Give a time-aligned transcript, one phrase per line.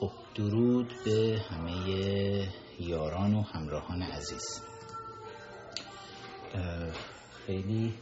[0.00, 1.72] خب درود به همه
[2.80, 4.62] یاران و همراهان عزیز.
[7.46, 7.94] خیلی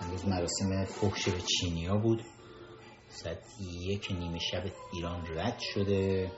[0.00, 2.22] امروز مراسم فحش به چینیا بود.
[3.08, 4.62] ساعت یک نیمه شب
[4.92, 6.30] ایران رد شده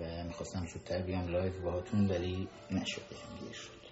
[0.00, 3.83] و می‌خواستم زودتر بیام live باهاتون ولی نشده دیر شد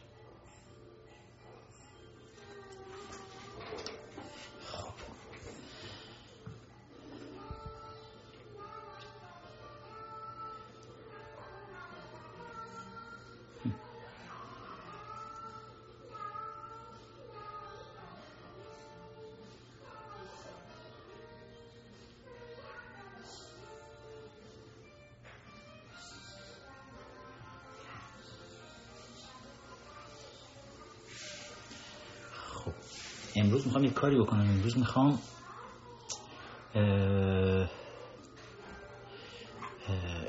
[33.72, 34.78] می‌خوام یه کاری بکنم امروز.
[34.78, 35.18] می‌خوام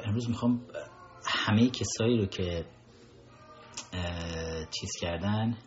[0.06, 0.62] امروز می‌خوام
[1.26, 2.66] همه کسایی رو که
[4.72, 5.58] چیز کردن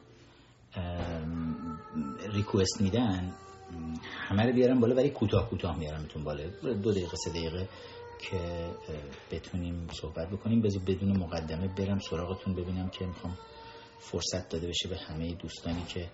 [2.33, 3.35] ریکوست میدن
[4.29, 6.45] همه رو بیارم بالا ولی کوتاه کوتاه میارمتون بالا.
[6.63, 7.69] دو دقیقه سه دقیقه
[8.19, 8.71] که
[9.31, 10.63] بتونیم صحبت بکنیم.
[10.63, 13.39] بذار بدون مقدمه برم سراغتون ببینم که می‌خوام
[13.99, 16.09] فرصت داده بشه به همه دوستانی که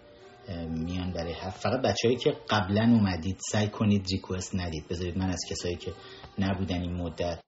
[0.68, 4.88] میان برای حرف فقط بچههایی که قبلا اومدید سعی کنید ریکوست ندید.
[4.88, 5.92] بذارید من از کسایی که
[6.38, 7.40] نبودن این مدت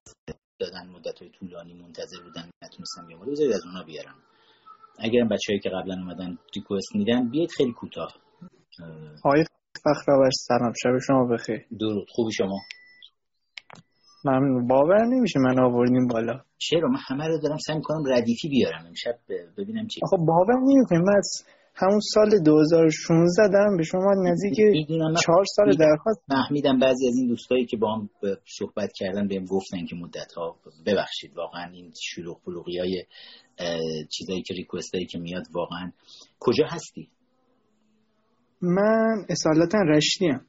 [0.58, 3.20] دادن مدت های طولانی منتظر بودن نتونستم بیام.
[3.20, 4.14] بذارید از اونا بیارم.
[4.98, 8.14] اگرم بچههایی که قبلا اومدن ریکوست میدن بیاید خیلی کوتاه.
[9.24, 9.44] آقای
[9.84, 10.72] فخرآور سلام.
[10.82, 11.66] شب شما بخیر.
[11.80, 12.06] درود.
[12.10, 12.58] خوبی شما؟
[14.24, 16.40] من باور نمیشه من آوردیم بالا.
[16.58, 18.86] چرا؟ من همه رو دارم سعی می‌کنم ردیفی بیارم.
[18.86, 19.18] امشب
[19.58, 21.44] ببینم چی خب باور نمی‌کنیم من از
[21.76, 24.56] همون سال 2016 دارم به شما نزدیک
[25.26, 26.20] چهار سال درخواست.
[26.28, 28.10] فهمیدم بعضی از این دوستایی که با هم
[28.58, 33.04] صحبت کردن بهم گفتن که مدت ها ببخشید واقعا این شلوغ پلوغی های
[34.10, 35.92] چیزایی که ریکوست هایی که میاد واقعا
[36.40, 37.08] کجا هستی؟
[38.62, 40.46] من اصالتا رشتی هم.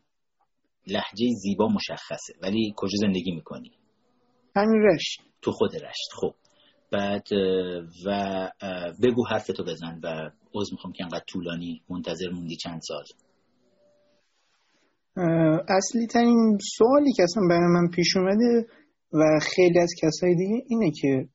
[0.87, 2.33] لحجه زیبا مشخصه.
[2.41, 3.71] ولی کجا زندگی می‌کنی؟
[4.55, 5.21] همین رشت.
[5.41, 6.09] تو خود رشت.
[6.13, 6.33] خب.
[6.91, 7.27] بعد
[8.05, 8.51] و
[9.03, 10.07] بگو حرفتو بزن و
[10.55, 13.03] عوض می‌خوام که انقدر طولانی منتظر موندی چند سال.
[15.67, 18.67] اصلی ترین سوالی که اصلا برای من پیش اومده
[19.13, 21.27] و خیلی از کسای دیگه اینه که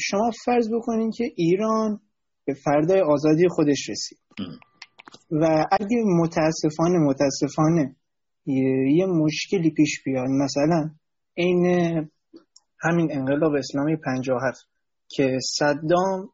[0.00, 2.00] شما فرض بکنین که ایران
[2.44, 4.18] به فردای آزادی خودش رسید.
[5.30, 7.96] و اگه متاسفانه متاسفانه
[8.96, 10.90] یه مشکلی پیش بیاد مثلا
[11.34, 11.66] این
[12.84, 14.68] همین انقلاب اسلامی 57
[15.08, 16.28] که صدام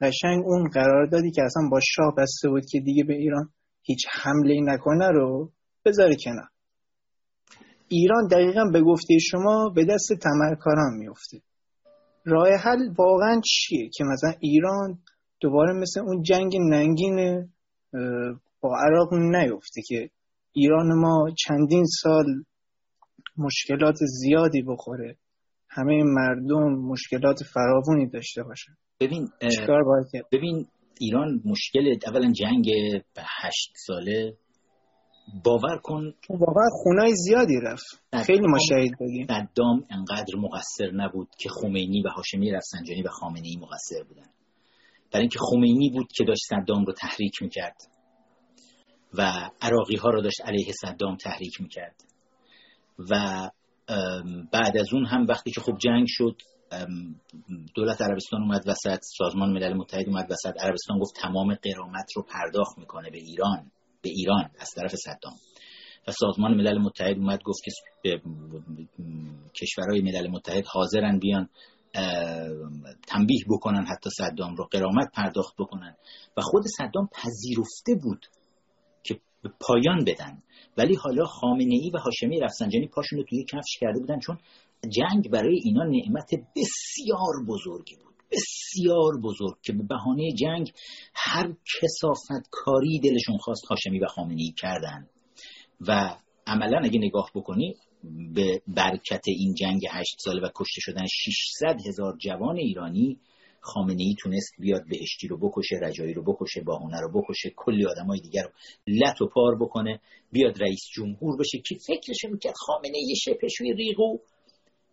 [0.00, 3.50] قشنگ اون قراردادی که اصلا با شاه بسته بود که دیگه به ایران
[3.82, 5.50] هیچ حمله نکنه رو
[5.84, 6.48] بذاره کنار.
[7.88, 11.40] ایران دقیقا به گفته شما به دست تمرکاران میفته
[12.24, 14.98] راه حل واقعا چیه که مثلا ایران
[15.40, 17.48] دوباره مثل اون جنگ ننگین
[18.60, 20.10] با عراق نیفته که
[20.52, 22.24] ایران ما چندین سال
[23.36, 25.16] مشکلات زیادی بخوره.
[25.70, 28.72] همه مردم مشکلات فراوانی داشته باشن.
[29.00, 30.66] ببین چیکار باید ببین
[31.00, 32.64] ایران مشکل اولا جنگ
[33.14, 34.36] به هشت ساله.
[35.44, 36.14] باور کن.
[36.30, 38.24] واقعا خونای زیادی رفت.
[38.26, 39.26] خیلی ما شهید بودیم.
[39.26, 44.30] صدام انقدر مقصر نبود که خمینی و هاشمی رفسنجانی و خامنه ای مقصر بودن.
[45.12, 47.76] برای اینکه خمینی بود که داشت صدام رو تحریک می‌کرد
[49.14, 51.94] و عراقی ها رو داشت علیه صدام تحریک می‌کرد.
[53.10, 53.14] و
[54.52, 56.36] بعد از اون هم وقتی که خب جنگ شد
[57.74, 62.78] دولت عربستان اومد وسط سازمان ملل متحد اومد وسط عربستان گفت تمام قرامت رو پرداخت
[62.78, 63.70] می‌کنه به ایران
[64.02, 65.34] به ایران از طرف صدام.
[66.08, 67.60] و سازمان ملل متحد اومد گفت
[68.02, 68.20] که
[69.60, 71.48] کشورهای ملل متحد حاضرن بیان
[73.06, 75.96] تنبیه بکنن حتی صدام رو قرامت پرداخت بکنن.
[76.36, 78.26] و خود صدام پذیرفته بود
[79.04, 79.20] که
[79.60, 80.42] پایان بدن.
[80.76, 84.38] ولی حالا خامنه ای و هاشمی رفسنجانی پاشون رو توی کفش کرده بودن چون
[84.88, 88.14] جنگ برای اینا نعمت بسیار بزرگی بود.
[88.32, 90.72] بسیار بزرگ که به بهانه جنگ
[91.14, 95.08] هر کسافت کاری دلشون خواست هاشمی و خامنه ای کردن.
[95.80, 96.16] و
[96.46, 97.76] عملا اگه نگاه بکنی
[98.34, 103.20] به برکت این جنگ هشت ساله و کشته شدن 600 هزار جوان ایرانی
[103.60, 108.20] خامنه ای تونست بیاد بهشتی رو بکشه رجایی رو بکشه باهونه رو بکشه کلی آدمای
[108.20, 108.50] دیگر رو
[108.86, 110.00] لط و پار بکنه
[110.32, 114.18] بیاد رئیس جمهور بشه که فکرش می‌کرد خامنه ای شپشوی ریغو.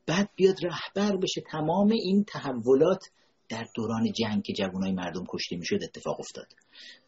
[0.07, 1.41] بعد بیاد رهبر بشه.
[1.51, 3.03] تمام این تحولات
[3.49, 6.47] در دوران جنگ که جوانای مردم کشته می‌شد اتفاق افتاد.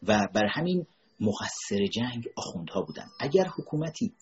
[0.02, 0.86] و بر همین
[1.20, 3.06] مقصر جنگ آخوندها بودن.
[3.20, 4.12] اگر حکومتی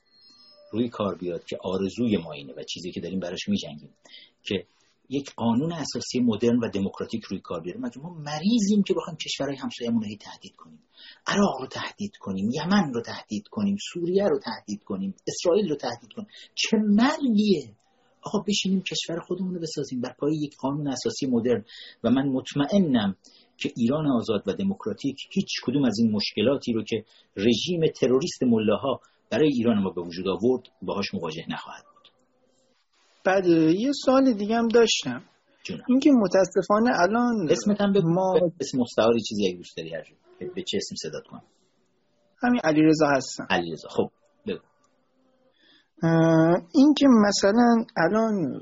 [0.72, 3.94] روی کار بیاد که آرزوی ما اینه و چیزی که داریم براش میجنگیم
[4.42, 4.66] که
[5.08, 7.80] یک قانون اساسی مدرن و دموکراتیک روی کار بیاره.
[7.80, 10.78] مگه ما مریضیم که بخوایم کشورهای همسایه‌مون رو تهدید کنیم.
[11.26, 16.12] عراق رو تهدید کنیم یمن رو تهدید کنیم سوریه رو تهدید کنیم اسرائیل رو تهدید
[16.12, 16.28] کنیم.
[16.54, 17.74] چه مرگیه
[18.22, 20.00] آقا بشینیم کشور خودمون رو بسازیم.
[20.00, 21.64] بر پای یک قانون اساسی مدرن.
[22.04, 23.16] و من مطمئنم
[23.58, 27.04] که ایران آزاد و دموکراتیک هیچ کدوم از این مشکلاتی رو که
[27.36, 29.00] رژیم تروریست ملاها
[29.30, 31.97] برای ایران ما به وجود آورد باهاش مواجه نخواهد بود.
[33.28, 35.22] بعد یه سوال دیگه هم داشتم.
[35.88, 39.90] اینکه متاسفانه الان اسمت هم به ما اسم مستعاری چیزی اگه دوست داری
[40.54, 41.42] به چه اسم صدات کنم.
[42.42, 43.46] همین علیرضا هستم.
[43.50, 44.10] علیرضا خب
[44.46, 44.58] بگو.
[46.74, 48.60] این که مثلا الان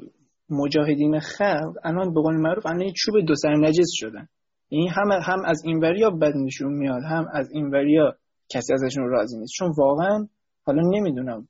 [0.50, 4.28] مجاهدین خلق الان به قول معروف الان چوب دو سر نجس شدن.
[4.69, 8.14] این هم هم از این وریا بد نشون میاد هم از این وریا
[8.48, 9.52] کسی ازشون راضی نیست.
[9.58, 10.26] چون واقعا
[10.66, 11.48] حالا نمی‌دونم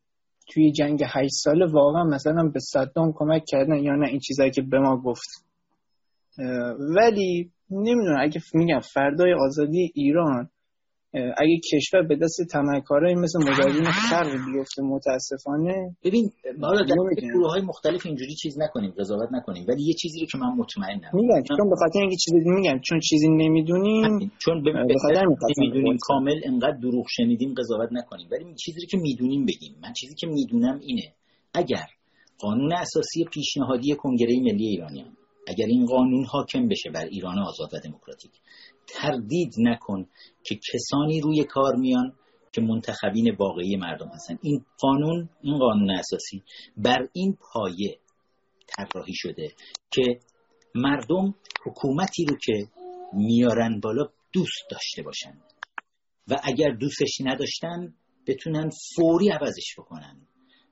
[0.49, 4.63] توی جنگ هشت ساله واقعا مثلا به صدام کمک کردن یا نه این چیزایی که
[4.63, 5.47] به ما گفت.
[6.97, 10.51] ولی نمی‌دونم اگه میگم فردای آزادی ایران
[11.17, 16.31] اگه کشور به دست تمکارایی مثل مجاهدین خلق بیفته متاسفانه ببین
[16.63, 19.65] حالا در گروه های مختلف اینجوری چیز نکنیم قضاوت نکنیم.
[19.69, 21.11] ولی یه چیزی رو که من مطمئنم.
[21.13, 24.73] میگم چون به خاطر اینکه چیزی میگم چون چیزی نمی‌دونیم چون به
[25.59, 28.29] نمی‌دونیم کامل انقدر دروغ شنیدیم قضاوت نکنیم.
[28.33, 29.75] ولی چیزی رو که می‌دونیم بگیم.
[29.83, 31.13] من چیزی که می‌دونم اینه
[31.55, 31.87] اگر
[32.39, 35.17] قانون اساسی پیشنهادی کنگره ملی ایرانیان
[35.47, 38.33] اگر این قانون حاکم بشه بر ایران آزاد و دموکراتیک.
[38.87, 40.07] تردید نکن
[40.45, 42.13] که کسانی روی کار میان
[42.53, 44.39] که منتخبین واقعی مردم هستن.
[44.43, 46.43] این قانون این قانون اساسی
[46.77, 47.99] بر این پایه
[48.67, 49.53] طراحی شده
[49.91, 50.03] که
[50.75, 51.35] مردم
[51.67, 52.69] حکومتی رو که
[53.13, 55.39] میارن بالا دوست داشته باشن.
[56.29, 57.95] و اگر دوستش نداشتن
[58.27, 60.27] بتونن فوری عوضش بکنن.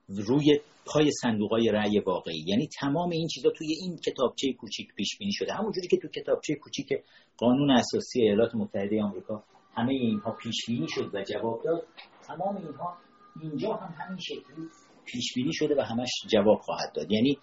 [0.08, 2.44] روی پای صندوق های رأی واقعی.
[2.46, 5.52] یعنی تمام این چیزا توی این کتابچه کوچیک پیش بینی شده.
[5.52, 6.88] همونجوری که تو کتابچه کوچیک
[7.36, 9.44] قانون اساسی ایالات متحده آمریکا
[9.76, 11.86] همه اینها پیش بینی شد و جواب داد.
[12.26, 12.96] تمام اینها
[13.42, 14.68] اینجا هم همین شکلی
[15.04, 17.12] پیش بینی شده و همش جواب خواهد داد.
[17.12, 17.38] یعنی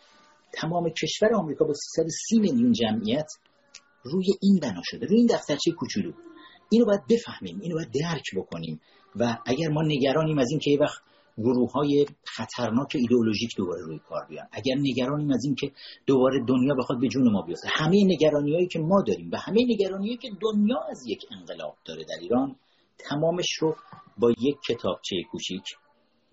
[0.53, 3.27] تمام کشور آمریکا با 330 میلیون جمعیت
[4.03, 5.05] روی این بنا شده.
[5.05, 6.11] روی این دفترچه کوچولو.
[6.71, 7.59] اینو باید بفهمیم.
[7.61, 8.81] اینو باید درک بکنیم.
[9.15, 11.01] و اگر ما نگرانیم از این که یه وقت
[11.37, 14.47] گروه های خطرناک ایدئولوژیک دوباره روی کار بیان.
[14.51, 15.71] اگر نگرانیم از این که
[16.05, 17.67] دوباره دنیا بخواد به جون ما بیفته.
[17.71, 21.75] همه نگرانی هایی که ما داریم و همه نگرانی هایی که دنیا از یک انقلاب
[21.85, 22.55] داره در ایران
[23.09, 23.75] تمامش رو
[24.17, 25.63] با یک کتابچه کوچیک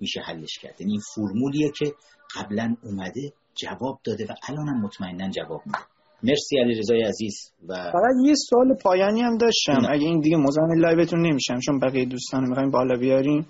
[0.01, 0.81] میشه حلش کرد.
[0.81, 1.93] یعنی این فرمولیه که
[2.37, 5.79] قبلا اومده جواب داده و الان هم مطمئنا جواب میده.
[6.23, 9.87] مرسی علی رضای عزیز و فقط یه سوال پایانی هم داشتم.
[9.91, 13.47] اگه این دیگه مزاحم لایوتون نمیشم چون بقیه دوستان می‌خوایم بالا بیاریم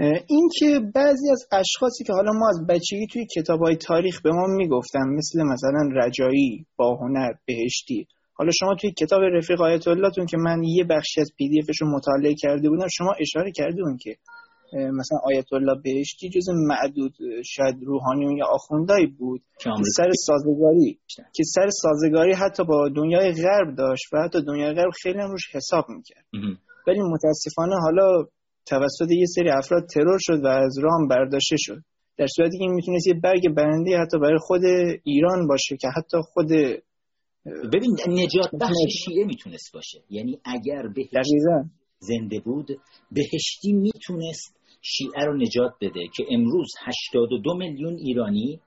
[0.00, 4.30] این که بعضی از اشخاصی که حالا ما از بچگی توی کتاب های تاریخ به
[4.32, 8.06] ما می‌گفتن مثل مثلا رجایی باهنر بهشتی.
[8.34, 11.96] حالا شما توی کتاب رفیق آیت اللهتون که من یه بخشی از پی دی رو
[11.96, 14.16] مطالعه کرده بودم شما اشاره کرده اون که
[14.72, 17.14] مثلا آیت الله بهشتی جز معدود
[17.44, 20.98] شاید روحانیون یا آخوندایی بود که سر سازگاری
[21.36, 25.54] که سر سازگاری حتی با دنیای غرب داشت و حتی دنیای غرب خیلی هم روش
[25.54, 26.24] حساب می‌کرد.
[26.86, 28.24] ولی متاسفانه حالا
[28.68, 31.82] توسط یه سری افراد ترور شد و از رام برداشته شد.
[32.16, 34.64] در صورتی که این می‌تونست یه برگ برنده حتی برای خود
[35.04, 36.48] ایران باشه که حتی خود
[37.72, 41.38] ببین نجات بخش شیعه می‌تونست باشه؟ یعنی اگر بهشتی
[41.98, 42.66] زنده بود
[43.12, 48.60] بهشتی می‌تونست شیعه رو نجات بده که امروز 82 میلیون ایرانی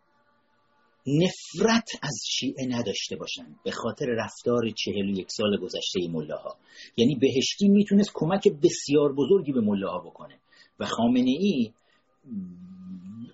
[1.08, 6.58] نفرت از شیعه نداشته باشن به خاطر رفتار چهل و یک سال گذشته ملاها.
[6.98, 10.40] یعنی بهشتی می‌تونست کمک بسیار بزرگی به ملاها بکنه
[10.80, 11.72] و خامنه ای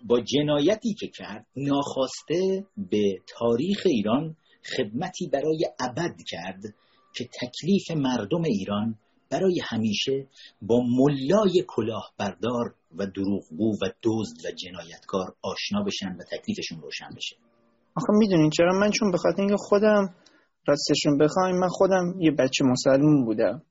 [0.06, 4.36] با جنایتی که کرد ناخواسته به تاریخ ایران
[4.78, 6.62] خدمتی برای ابد کرد
[7.16, 8.96] که تکلیف مردم ایران
[9.30, 10.28] برای همیشه
[10.62, 17.36] با ملای کلاهبردار و دروغگو و دزد و جنایتکار آشنا بشن و تکلیفشون روشن بشه.
[17.98, 20.10] آخه می‌دونین چرا من چون به خاطر اینکه خودم
[20.68, 23.62] راستشون بخوایم من خودم یه بچه مسلمون بودم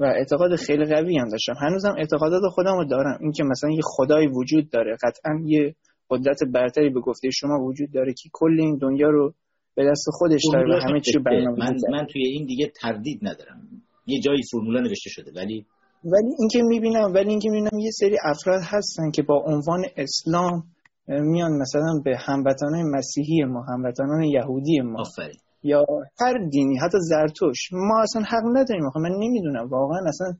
[0.00, 1.54] و اعتقاد خیلی قوی هم داشتم.
[1.60, 3.18] هنوزم اعتقادات خودم رو دارم.
[3.20, 5.74] اینکه مثلا یه خدای وجود داره قطعا یه
[6.10, 9.34] قدرت برتری به گفته شما وجود داره که کل این دنیا رو
[9.74, 13.60] به دست خودش داره و همه چی برنامه من, من توی این دیگه تردید ندارم.
[14.06, 15.66] یه جایی فرمولا نوشته شده ولی
[16.04, 20.64] ولی اینکه می‌بینم ولی اینکه می‌بینم یه سری افراد هستن که با عنوان اسلام
[21.08, 25.00] میان مثلا به هموطنان مسیحی ما هموطنان یهودی ما.
[25.00, 25.40] آفرین.
[25.62, 25.84] یا
[26.20, 28.84] هر دینی حتی زرتوش ما اصلا حق نداریم.
[28.96, 29.68] من نمی‌دونم.
[29.68, 30.36] واقعا اصلا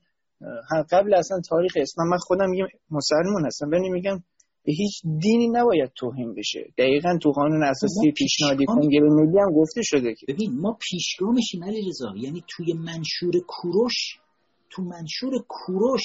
[0.91, 4.23] قبل اصلا تاریخ اسلام من خودم میگم مسلمون هستم ولی میگم
[4.65, 6.73] به هیچ دینی نباید توهین بشه.
[6.79, 10.27] دقیقا تو قانون اساسی پیشنهادی کنگره ملی هم گفته شده که.
[10.29, 13.93] ببین ما پیشگاه میشیم علی رضا یعنی توی منشور کوروش
[14.71, 16.03] تو منشور کوروش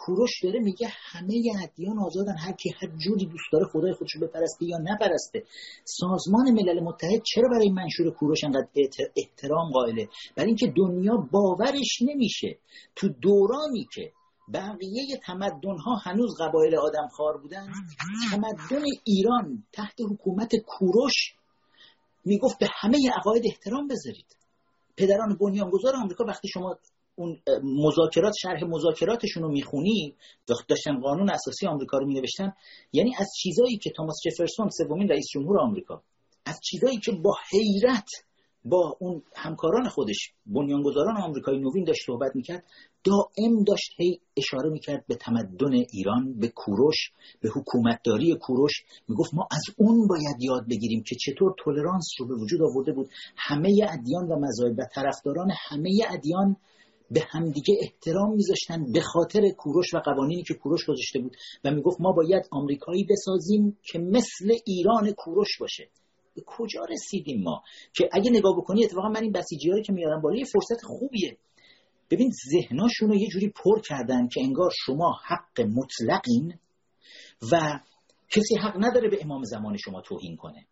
[0.00, 4.64] کوروش داره میگه همه ادیان آزادن هر کی هر جوری دوست داره خدای خودشو بپرسته
[4.66, 5.42] یا نپرسته.
[5.84, 8.68] سازمان ملل متحد چرا برای منشور کوروش انقدر
[9.16, 12.58] احترام قائله؟ برای اینکه دنیا باورش نمیشه.
[12.96, 14.12] تو دورانی که
[14.54, 17.72] بقیه تمدن ها هنوز قبایل آدم خار بودن
[18.30, 21.34] تمدن ایران تحت حکومت کوروش
[22.24, 24.36] می‌گفت به همه عقاید احترام بذارید.
[24.96, 26.78] پدران بنیانگذار آمریکا وقتی شما
[27.20, 30.14] اون مذاکرات شرح مذاکراتشون رو می‌خونی
[30.68, 32.52] داشتن قانون اساسی آمریکا رو مینوشتن
[32.92, 36.02] یعنی از چیزایی که توماس جفرسون سومین رئیس جمهور آمریکا
[36.46, 38.08] از چیزایی که با حیرت
[38.64, 42.64] با اون همکاران خودش بنیانگذاران آمریکایی نوین داشت صحبت می‌کرد
[43.04, 46.96] دائم داشت هی اشاره می‌کرد به تمدن ایران به کوروش
[47.40, 48.72] به حکومتداری کوروش.
[49.08, 53.08] می‌گفت ما از اون باید یاد بگیریم که چطور تولرانس رو به وجود آورده بود.
[53.36, 56.56] همه ادیان و مذاهب و طرفداران همه ادیان
[57.10, 62.00] به همدیگه احترام میذاشتن به خاطر کوروش و قوانینی که کوروش گذاشته بود و می‌گفت
[62.00, 65.88] ما باید آمریکایی بسازیم که مثل ایران کوروش باشه.
[66.34, 67.62] به کجا رسیدیم ما؟
[67.94, 71.36] که اگه نگاه بکنی اتفاقا من این بسیجی که میارم بالا یه فرصت خوبیه.
[72.10, 76.58] ببین ذهناشون رو یه جوری پر کردن که انگار شما حق مطلقین
[77.52, 77.80] و
[78.30, 80.66] کسی حق نداره به امام زمان شما توهین کنه.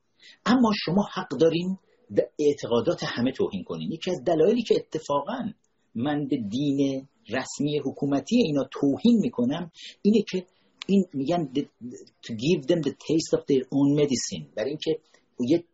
[0.46, 1.78] اما شما حق دارین
[2.10, 3.92] به اعتقادات همه توهین کنین.
[3.92, 5.52] یکی از دلایلی که اتفاقا
[5.98, 9.70] من به دین رسمی حکومتی اینا توهین می‌کنم
[10.02, 10.46] اینه که
[10.86, 11.48] این میگن
[12.26, 14.44] to give them the taste of their own medicine.
[14.56, 14.98] برای اینکه
[15.40, 15.64] یه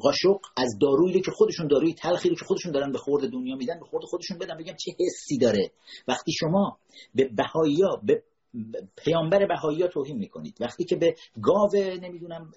[0.00, 3.86] قاشق از دارویی که خودشون داروی تلخی که خودشون دارن به خورد دنیا میدن به
[3.86, 5.70] خورد خودشون بدن بگم چه حسی داره.
[6.08, 6.78] وقتی شما
[7.14, 8.22] به بهایی به
[8.96, 10.56] پیامبر بهایی ها توهین می‌کنید.
[10.60, 11.70] وقتی که به گاو
[12.02, 12.50] نمی‌دونم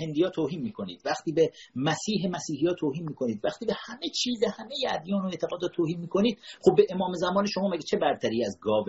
[0.00, 1.02] هندیا توهین می‌کنید.
[1.04, 3.40] وقتی به مسیح مسیحی ها توهین می‌کنید.
[3.44, 7.68] وقتی به همه چیز همه ادیان و اعتقادات توهین می‌کنید خب به امام زمان شما
[7.68, 8.84] مگه چه برتری از گاو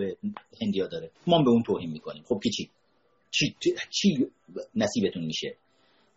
[0.62, 2.22] هندیا داره؟ ما به اون توهین می‌کنیم.
[2.28, 2.70] خب کی چی؟
[3.30, 3.54] چی,
[3.90, 4.26] چی
[4.74, 5.56] نصیبتون میشه؟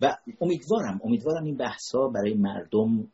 [0.01, 3.07] و امیدوارم امیدوارم این بحثا برای مردم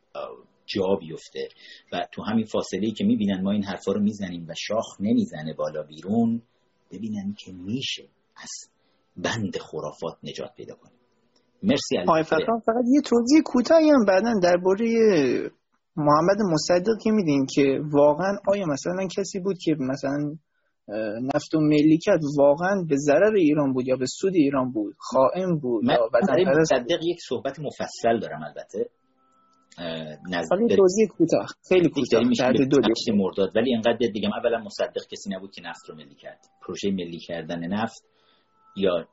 [0.66, 1.48] جا بیفته.
[1.92, 5.82] و تو همین فاصله که می‌بینن ما این حرفا رو می‌زنیم و شاخ نمی‌زنه بالا
[5.82, 6.42] بیرون
[6.90, 8.50] ببینن که میشه از
[9.16, 10.98] بند خرافات نجات پیدا کنیم.
[11.62, 14.86] مرسی علی فقط یه توضیح کوتاهی هم بعدا درباره
[15.96, 20.36] محمد مصدق که میدین که واقعا آیا مثلا کسی بود که مثلا
[21.34, 25.58] نفت و ملی کرد واقعا به ضرر ایران بود یا به سود ایران بود خائن
[25.58, 25.96] بود من
[26.28, 28.90] برای مصدق یک صحبت مفصل دارم البته.
[30.30, 33.56] نزد توضیح کوتاه خیلی کوتاه دو مرداد.
[33.56, 36.40] ولی انقدر بگم اولا مصدق کسی نبود که نفت رو ملی کرد.
[36.66, 38.04] پروژه ملی کردن نفت
[38.76, 39.08] یا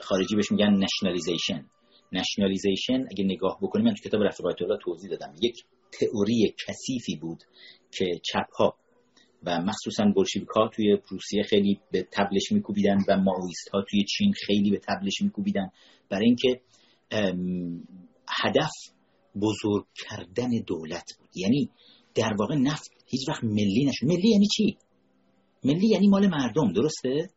[0.00, 1.66] خارجی بهش میگن نشنالیزیشن
[2.12, 5.34] نشنالیزیشن اگه نگاه بکنیم من تو کتاب رفیق الله توضیح دادم.
[5.42, 5.64] یک
[6.00, 7.38] تئوری کثیفی بود
[7.90, 8.76] که چپ ها
[9.46, 14.32] و مخصوصا بولشویک ها توی روسیه خیلی به تبلش میکوبیدن و ماویست ها توی چین
[14.46, 15.70] خیلی به تبلش میکوبیدن.
[16.10, 16.60] برای اینکه
[18.42, 18.70] هدف
[19.40, 21.28] بزرگ کردن دولت بود.
[21.34, 21.70] یعنی
[22.14, 24.06] در واقع نفت هیچ وقت ملی نشد.
[24.06, 24.78] ملی یعنی چی؟
[25.64, 27.30] ملی یعنی مال مردم درسته؟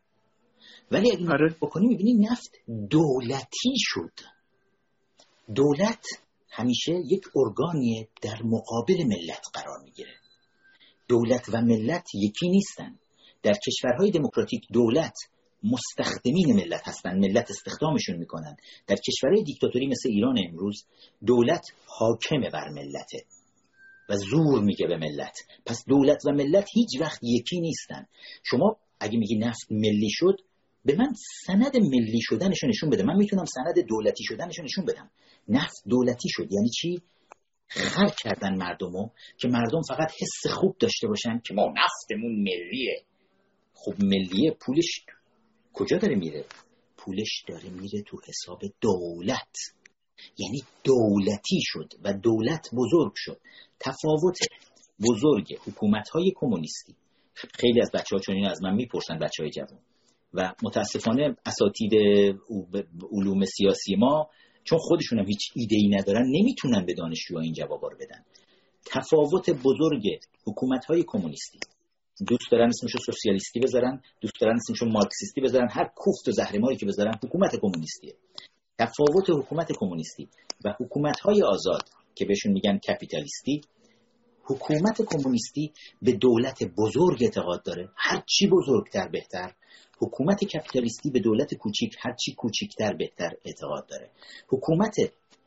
[0.92, 1.56] ولی اگه آره.
[1.62, 2.52] بکنی می‌بینی نفت
[2.90, 4.14] دولتی شد.
[5.56, 6.06] دولت
[6.50, 10.14] همیشه یک ارگانیه در مقابل ملت قرار می‌گیره.
[11.08, 13.00] دولت و ملت یکی نیستن.
[13.44, 15.14] در کشورهای دموکراتیک دولت
[15.64, 18.56] مستخدمین ملت هستن ملت استخدامشون می‌کنن.
[18.88, 20.86] در کشورهای دیکتاتوری مثل ایران امروز
[21.26, 23.26] دولت حاکم بر ملته
[24.10, 25.38] و زور میگه به ملت.
[25.66, 28.06] پس دولت و ملت هیچ وقت یکی نیستن.
[28.44, 30.36] شما اگه میگی نفت ملی شد
[30.86, 31.14] به من
[31.46, 33.04] سند ملی شدنش نشون بده.
[33.04, 35.12] من می‌تونم سند دولتی شدنش نشون بدم.
[35.48, 36.48] نفت دولتی شد.
[36.52, 37.02] یعنی چی؟
[37.68, 43.02] خر کردن مردمو که مردم فقط حس خوب داشته باشن که ما نفتمون ملیه.
[43.74, 45.06] خب ملیه پولش
[45.78, 46.46] کجا داره میره؟
[46.98, 49.56] پولش داره میره تو حساب دولت.
[50.38, 53.40] یعنی دولتی شد و دولت بزرگ شد.
[53.80, 54.38] تفاوت
[55.00, 56.96] بزرگ حکومت های کمونیستی.
[57.34, 59.80] خیلی از بچه ها چون از من می‌پرسن بچه های جوان.
[60.34, 61.94] و متاسفانه اساتید
[63.12, 64.30] علوم سیاسی ما
[64.64, 68.26] چون خودشون هم هیچ ایده ای ندارن نمی‌تونن به دانشجوها این جوابا رو بدن.
[68.86, 70.04] تفاوت بزرگ
[70.48, 71.60] حکومت های کمونیستی.
[72.26, 75.68] دوست دارن اسمشو سوسیالیستی بذارن دوست دارن اسمشو مارکسیستی بذارن.
[75.72, 78.14] هر کوفت و زهرماری که بذارن حکومت کمونیستیه.
[78.78, 80.30] تفاوت حکومت کمونیستی
[80.66, 83.62] و حکومت های آزاد که بهشون میگن کپیتالیستی
[84.44, 85.72] حکومت کمونیستی
[86.02, 87.90] به دولت بزرگ اعتقاد داره.
[87.96, 89.54] هر چی بزرگتر بهتر.
[90.00, 94.12] حکومت کپیتالیستی به دولت کوچیک هرچی کوچیکتر بهتر اعتقاد داره.
[94.48, 94.96] حکومت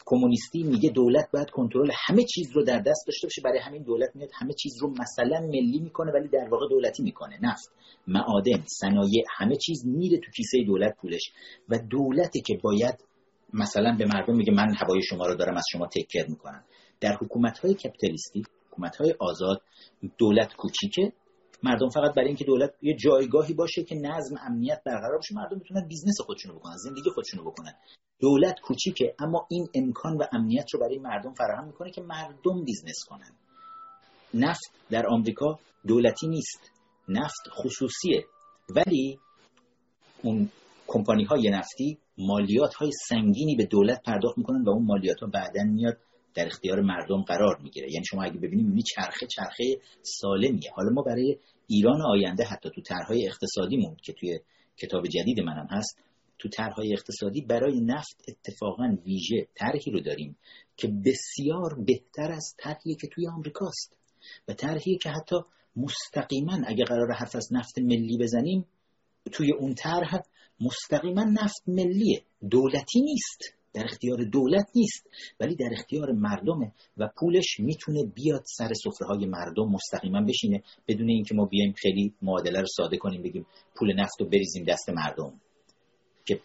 [0.06, 3.42] کمونیستی میگه دولت باید کنترل همه چیز رو در دست داشته باشه.
[3.44, 7.38] برای همین دولت میاد همه چیز رو مثلا ملی می‌کنه ولی در واقع دولتی می‌کنه.
[7.42, 7.70] نفت
[8.06, 11.32] معادن صنایع همه چیز میره تو کیسه دولت پولش.
[11.68, 12.94] و دولتی که باید
[13.52, 16.64] مثلا به مردم میگه من هوای شما رو دارم از شما take care می‌کنم.
[17.00, 19.62] در حکومت های کپیتالیستی حکومت های آزاد
[20.18, 21.12] دولت کوچیکه.
[21.62, 25.88] مردم فقط برای اینکه دولت یه جایگاهی باشه که نظم امنیت برقرار باشه مردم می‌تونن
[25.88, 27.72] business خودشونو بکنن زندگی خودشونو بکنن.
[28.20, 33.04] دولت کوچیکه اما این امکان و امنیت رو برای مردم فراهم می‌کنه که مردم business
[33.08, 33.32] کنن.
[34.34, 36.70] نفت در آمریکا دولتی نیست.
[37.08, 38.24] نفت خصوصیه.
[38.76, 39.18] ولی
[40.22, 40.48] اون
[40.86, 45.64] کمپانی های نفتی مالیات های سنگینی به دولت پرداخت می‌کنن و اون مالیات ها بعدا
[45.64, 45.98] میاد
[46.34, 47.92] در اختیار مردم قرار می‌گیره.
[47.92, 49.64] یعنی شما اگه ببینید می‌بینید چرخه چرخه
[50.02, 50.70] سالمیه.
[50.76, 54.40] حالا ما برای ایران آینده حتی تو طرحهای اقتصادیمون که توی
[54.76, 55.98] کتاب جدید منم هست
[56.38, 60.36] تو طرحهای اقتصادی برای نفت اتفاقا ویژه طرحی رو داریم
[60.76, 63.96] که بسیار بهتر از طرحی که توی آمریکاست
[64.48, 65.36] و طرحی که حتی
[65.76, 68.66] مستقیما اگه قرار حرف از نفت ملی بزنیم
[69.32, 70.20] توی اون طرح
[70.60, 72.22] مستقیما نفت ملیه.
[72.50, 73.59] دولتی نیست.
[73.72, 75.06] در اختیار دولت نیست
[75.40, 81.08] ولی در اختیار مردمه و پولش می‌تونه بیاد سر سفره های مردم مستقیما بشینه بدون
[81.08, 83.46] اینکه ما بیایم خیلی معادله رو ساده کنیم بگیم
[83.76, 85.40] پول نفت رو بریزیم دست مردم
[86.26, 86.40] که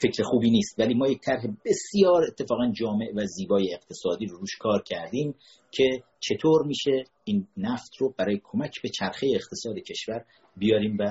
[0.00, 0.80] فکر خوبی نیست.
[0.80, 5.34] ولی ما یک طرح بسیار اتفاقا جامع و زیبای اقتصادی رو روش کار کردیم
[5.70, 10.24] که چطور میشه این نفت رو برای کمک به چرخه اقتصاد کشور
[10.56, 11.04] بیاریم و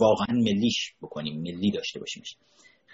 [0.00, 2.22] واقعا ملیش بکنیم ملی داشته باشیم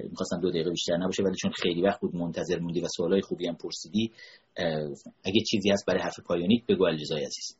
[0.05, 3.47] می‌خواستم دو دقیقه بیشتر نباشه ولی چون خیلی وقت بود منتظر موندی و سوالای خوبی
[3.47, 4.13] هم پرسیدی
[5.25, 7.57] اگه چیزی هست برای حرف پایانیت بگو الجزای عزیز.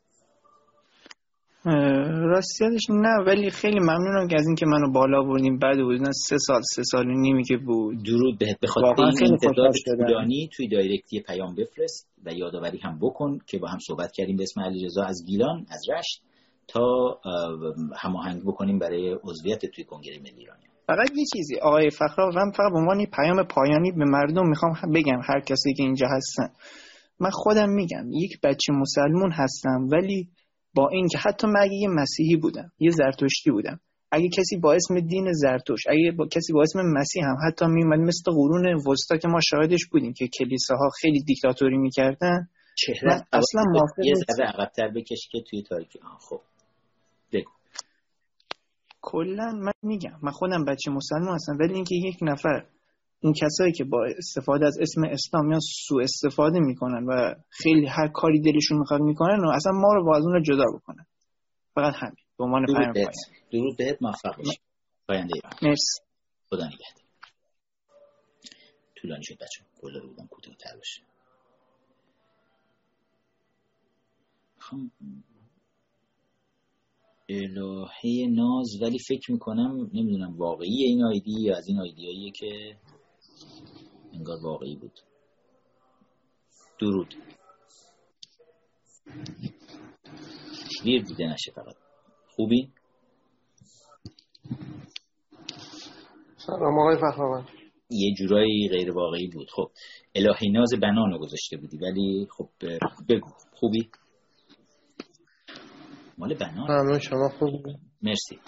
[1.65, 6.61] راستیتش نه ولی خیلی ممنونم که از اینکه منو بالا بردیم بعد بود سه سال
[6.75, 8.03] سه سال و نیمی که بود.
[8.05, 8.61] درود بهت.
[8.61, 13.69] به خاطر این انتظار طولانی توی دایرکتی پیام بفرست و یادآوری هم بکن که با
[13.69, 16.23] هم صحبت کردیم به اسم علیرضا از گیلان از رشت
[16.69, 17.19] تا
[17.97, 21.57] هماهنگ بکنیم برای عضویت توی کنگره ملی ایرانی فقط یه چیزی.
[21.57, 25.83] آقای فخرا من فقط به عنوان پیام پایانی به مردم می‌خوام بگم هر کسی که
[25.83, 26.49] اینجا هستن.
[27.21, 30.29] من خودم میگم یک بچه مسلمون هستم ولی
[30.75, 34.73] با این که حتی من اگه یه مسیحی بودم یه زرتشتی بودم اگه کسی با
[34.73, 39.17] اسم دین زرتوش اگه با کسی با اسم مسیح هم حتی میومد مثل قرون وسطا
[39.17, 44.89] که ما شاهدش بودیم که کلیساها خیلی دیکتاتوری می‌کردن چهره اصلا موافق یه ذره عقب‌تر
[44.89, 45.99] بکش که توی تاریکی.
[46.29, 46.41] خب.
[49.11, 52.67] کلا من میگم من خودم بچه مسلمان هستم ولی اینکه یک نفر
[53.21, 58.09] این کسایی که با استفاده از اسم اسلام یا سوء استفاده می‌کنن و خیلی هر
[58.09, 61.07] کاری دلشون می‌خواد می‌کنن و اصلا ما رو با از اون رو جدا بکنن.
[61.75, 62.25] فقط همین.
[62.39, 63.13] به عنوان پیام پایان
[63.53, 64.61] درود بهت موفق باشی.
[65.09, 65.53] پاینده ایران.
[65.63, 66.01] مرسی.
[66.51, 67.09] خدا نگهدار.
[68.97, 71.03] طولانی شد بچه گلاره بودم کوتاه‌تر باشه.
[74.59, 74.77] خب
[77.29, 82.77] الهه ناز ولی فکر می‌کنم نمی‌دونم واقعی این آیدی یا از این آیدیاییه که
[84.13, 85.01] انگار واقعی بود.
[86.81, 87.15] درود.
[90.85, 91.75] ویر دیده نشه فقط.
[92.37, 92.69] خوبی؟
[96.37, 97.49] سلام آقای فخرآورد
[97.91, 99.49] یه جورایی غیر واقعی بود.
[99.51, 99.71] خب
[100.15, 102.49] الهی ناز بنانو گذاشته بودی ولی خب
[103.09, 103.29] بگو.
[103.55, 103.91] خوبی؟
[106.19, 107.67] مال بنان ممنون شما خوب
[108.03, 108.41] مرسی.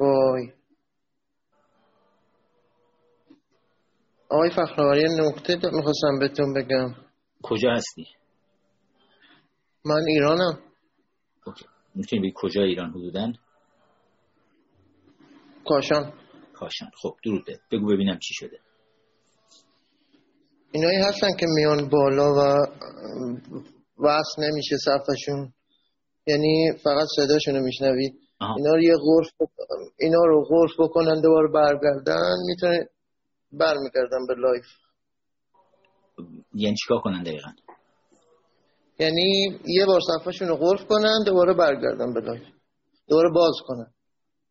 [0.00, 0.52] وای.
[4.28, 6.94] آقای فخرآوری نکته می‌خواستم بهتون بگم.
[7.42, 8.06] کجا هستی؟
[9.84, 10.58] من ایرانم.
[11.94, 13.32] می‌تونی بگی کجا ایران حدودن؟
[15.68, 16.12] کاشان.
[16.54, 16.90] کاشان.
[17.02, 18.60] خب درود بگو ببینم چی شده.
[20.72, 22.66] اینایی هستن که میان بالا و
[23.98, 25.52] وصل نمیشه صفشون
[26.26, 28.14] یعنی فقط صداشونو میشنوید.
[28.56, 29.50] اینا رو یه غرف
[29.98, 32.88] اینا رو قفل بکنن دوباره برگردن می‌تونه
[33.52, 34.64] برمیگردن به live.
[36.54, 37.50] یعنی چیکار کنن دقیقا؟
[38.98, 42.42] یعنی یه بار صفحهشون رو قفل کنن دوباره برگردن به live.
[43.08, 43.86] دوباره باز کنن.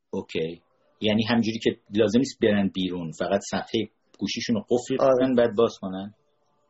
[0.09, 0.61] okay.
[1.01, 5.13] یعنی همجوری که لازم نیست برن بیرون فقط صفحه گوشیشون رو قفل آره.
[5.19, 6.13] کنن بعد باز کنن؟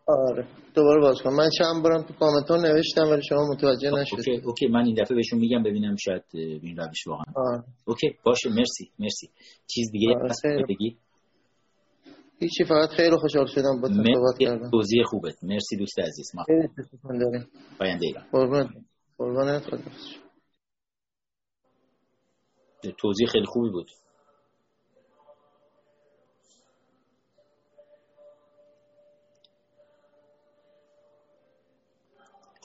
[0.08, 0.48] آره.
[0.76, 1.36] دوباره باز کنم.
[1.36, 4.20] من چند بارم تو کامنتون نوشتم ولی شما متوجه نشدید.
[4.20, 4.68] okay okay.
[4.68, 7.34] من این دفعه بهشون میگم ببینم شاید این روش واقعا.
[7.36, 7.64] آره.
[7.86, 8.50] اوکی باشه.
[8.50, 9.30] مرسی مرسی.
[9.68, 10.98] چیز دیگه آره بگی.
[12.40, 15.44] هیچی فقط خیلی خوشحال شدم با صحبت کردم توضیح خوبت.
[15.44, 16.32] مرسی دوست عزیز.
[16.36, 16.44] ما
[17.80, 18.26] پاینده ایران.
[18.32, 18.70] قربانت
[19.18, 19.64] قربانت
[22.98, 23.88] توضیح خیلی خوبی بود.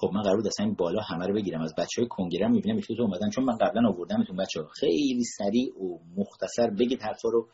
[0.01, 1.61] خب من قرار بود اصلا این بالا همه رو بگیرم.
[1.61, 3.31] از بچه های کنگره می‌بینم تو اومدن.
[3.31, 7.49] چون من قبلا آوردمتون بچه ها خیلی سریع و مختصر بگید حرفا رو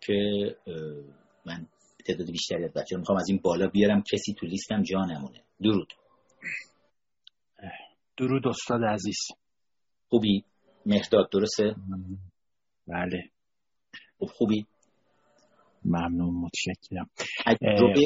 [0.00, 0.14] که
[1.46, 1.66] من
[2.06, 4.02] تعداد بیشتری از بچه می‌خوام از این بالا بیارم.
[4.12, 5.44] کسی تو لیستم جا نمونه.
[5.62, 5.92] درود.
[8.16, 9.18] درود استاد عزیز.
[10.08, 10.44] خوبی؟
[10.86, 11.74] مهداد درسته؟
[12.86, 13.30] بله.
[14.18, 14.66] خوب خوبی؟
[15.84, 17.10] ممنون متشکرم.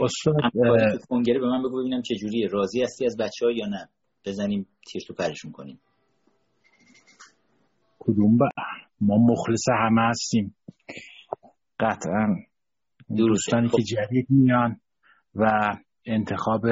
[0.03, 2.49] استاد کنگره به من بگو ببینم چه جوریه.
[2.49, 3.89] راضی هستی از بچه ها یا نه؟
[4.27, 5.81] بزنیم تیر تو پرشون کنیم.
[7.99, 8.49] کدوم با
[9.01, 10.57] ما مخلص همه هستیم.
[11.81, 12.37] قطعا
[13.17, 13.83] دوستانی که خب.
[13.83, 14.81] جدید میان
[15.35, 16.63] و انتخاب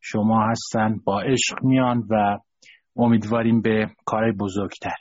[0.00, 2.38] شما هستن با عشق میان و
[2.96, 4.94] امیدواریم به کارهای بزرگتر.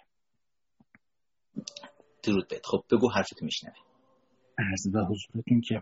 [2.23, 3.86] درود بید خب بگو حرفتو میشنوی.
[4.57, 5.81] عرض به حضورتون که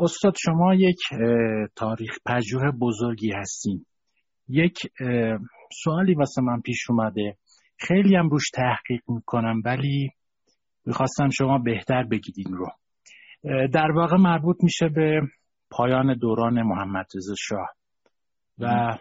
[0.00, 0.98] استاد شما یک
[1.76, 3.86] تاریخ پژوه بزرگی هستین.
[4.48, 4.78] یک
[5.84, 7.36] سوالی واسه من پیش اومده.
[7.78, 10.10] خیلی هم روش تحقیق می‌کنم ولی
[10.86, 12.66] می‌خواستم شما بهتر بگید این رو
[13.68, 15.20] در واقع مربوط میشه به
[15.70, 17.68] پایان دوران محمد رضا شاه.
[18.58, 18.96] و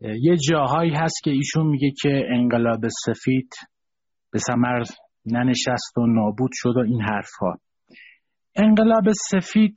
[0.00, 3.54] یه جاهایی هست که ایشون میگه که انقلاب سفید
[4.30, 4.82] به ثمر
[5.26, 7.58] ننشست و نابود شد و این حرفها
[8.56, 9.74] انقلاب سفید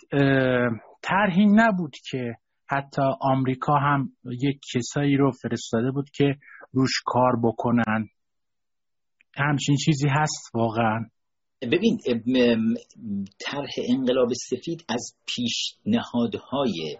[1.02, 2.34] طرحی نبود که
[2.68, 6.36] حتی آمریکا هم یک کسایی رو فرستاده بود که
[6.74, 8.10] روش کار بکنن.
[9.36, 11.06] همچین چیزی هست واقعا.
[11.62, 11.98] ببین
[13.40, 16.98] طرح انقلاب سفید از پیشنهادهای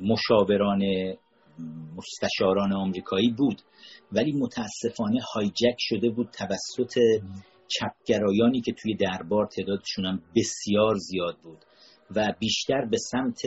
[0.00, 0.80] مشاوران
[1.96, 3.62] مستشاران آمریکایی بود.
[4.12, 6.98] ولی متاسفانه هایجک شده بود توسط
[7.68, 11.58] چپگرایانی که توی دربار تعدادشون هم بسیار زیاد بود
[12.16, 13.42] و بیشتر به سمت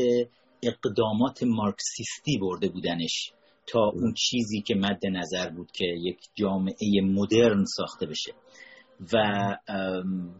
[0.63, 3.31] اقدامات مارکسیستی برده بودنش
[3.67, 8.33] تا اون چیزی که مد نظر بود که یک جامعه مدرن ساخته بشه.
[9.13, 9.17] و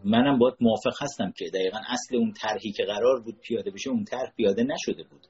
[0.05, 4.03] منم باید موافق هستم که دقیقا اصل اون طرحی که قرار بود پیاده بشه اون
[4.03, 5.27] طرح پیاده نشده بود.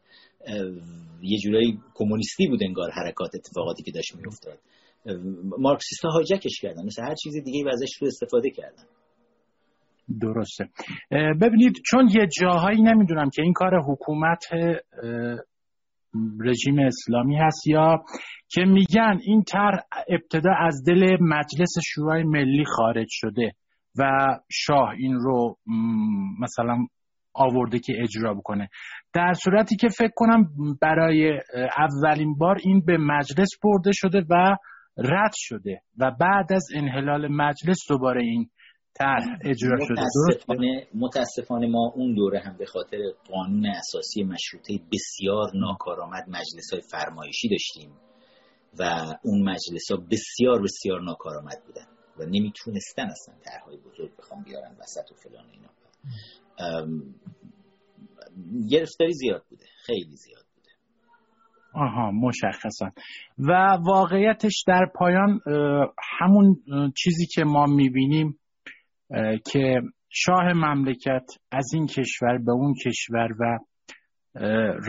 [1.22, 4.60] یه جورایی کمونیستی بود انگار حرکات اتفاقاتی که داشت میافتاد.
[5.58, 8.84] مارکسیست ها هایجکش کردن مثل هر چیز دیگه و ازش رو استفاده کردن.
[10.22, 10.70] درسته.
[11.42, 14.44] ببینید چون یه جاهایی نمی‌دونم که این کار حکومت
[16.40, 18.04] رژیم اسلامی هست یا
[18.50, 23.52] که میگن این طرح ابتدا از دل مجلس شورای ملی خارج شده
[24.00, 25.58] و شاه این رو
[26.40, 26.78] مثلا
[27.38, 28.70] آورده که اجرا بکنه.
[29.14, 31.40] در صورتی که فکر کنم برای
[31.78, 34.56] اولین بار این به مجلس برده شده و
[34.98, 38.50] رد شده و بعد از انحلال مجلس دوباره این
[38.94, 40.02] طرح اجرا شده.
[40.02, 42.98] متاسفانه, متاسفانه ما اون دوره هم به خاطر
[43.30, 47.92] قانون اساسی مشروطه بسیار ناکارآمد مجلس های فرمایشی داشتیم
[48.80, 48.84] و
[49.24, 51.86] اون مجلس ها بسیار بسیار ناکارآمد بودن
[52.20, 55.70] و نمی‌تونستن اصلا طرحهای بزرگ بخوام بیارن وسط و فلان اینا.
[58.72, 59.66] گرفتاری زیاد بوده.
[59.86, 60.70] خیلی زیاد بوده.
[61.74, 62.92] آها مشخصا.
[63.38, 65.40] و واقعیتش در پایان
[66.20, 66.64] همون
[66.96, 68.40] چیزی که ما می‌بینیم
[69.52, 73.58] که شاه مملکت از این کشور به اون کشور و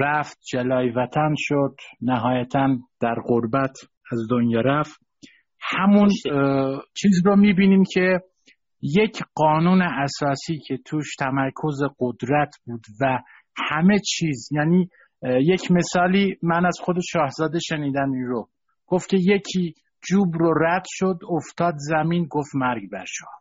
[0.00, 2.68] رفت جلای وطن شد نهایتا
[3.00, 3.76] در غربت
[4.12, 5.00] از دنیا رفت.
[5.60, 6.08] همون
[6.94, 8.20] چیز رو می‌بینیم که
[8.82, 13.18] یک قانون اساسی که توش تمرکز قدرت بود و
[13.70, 14.88] همه چیز یعنی
[15.22, 18.48] یک مثالی من از خود شاهزاده شنیدم این رو.
[18.86, 19.74] گفت که یکی
[20.08, 23.38] جوب رو رد شد افتاد زمین گفت مرگ بر شاه.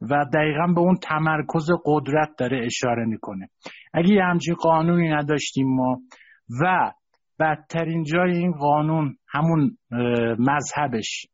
[0.00, 3.48] و دقیقا به اون تمرکز قدرت داره اشاره می‌کنه.
[3.94, 6.00] اگه یه همچین قانونی نداشتیم ما
[6.60, 6.92] و
[7.40, 9.76] بدترین جای این قانون همون
[10.38, 11.26] مذهبش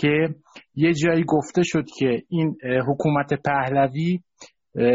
[0.00, 0.34] که
[0.74, 2.56] یه جایی گفته شد که این
[2.88, 4.20] حکومت پهلوی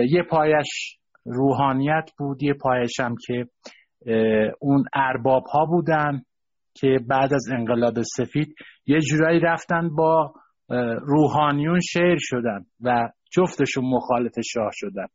[0.09, 3.45] یه پایش روحانیت بود یه پایش هم که
[4.59, 6.21] اون ارباب ها بودن
[6.73, 8.55] که بعد از انقلاب سفید
[8.87, 10.33] یه جورایی رفتن با
[11.01, 15.05] روحانیون شعر شدن و جفتشون مخالف شاه شدن.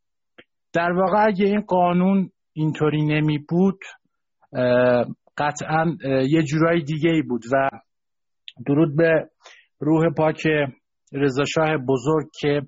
[0.72, 3.78] در واقع اگه این قانون اینطوری نمی بود
[5.38, 5.96] قطعا
[6.28, 7.68] یه جورایی دیگه ای بود و
[8.66, 9.28] درود به
[9.80, 10.46] روح پاک
[11.12, 12.62] رضاشاه بزرگ که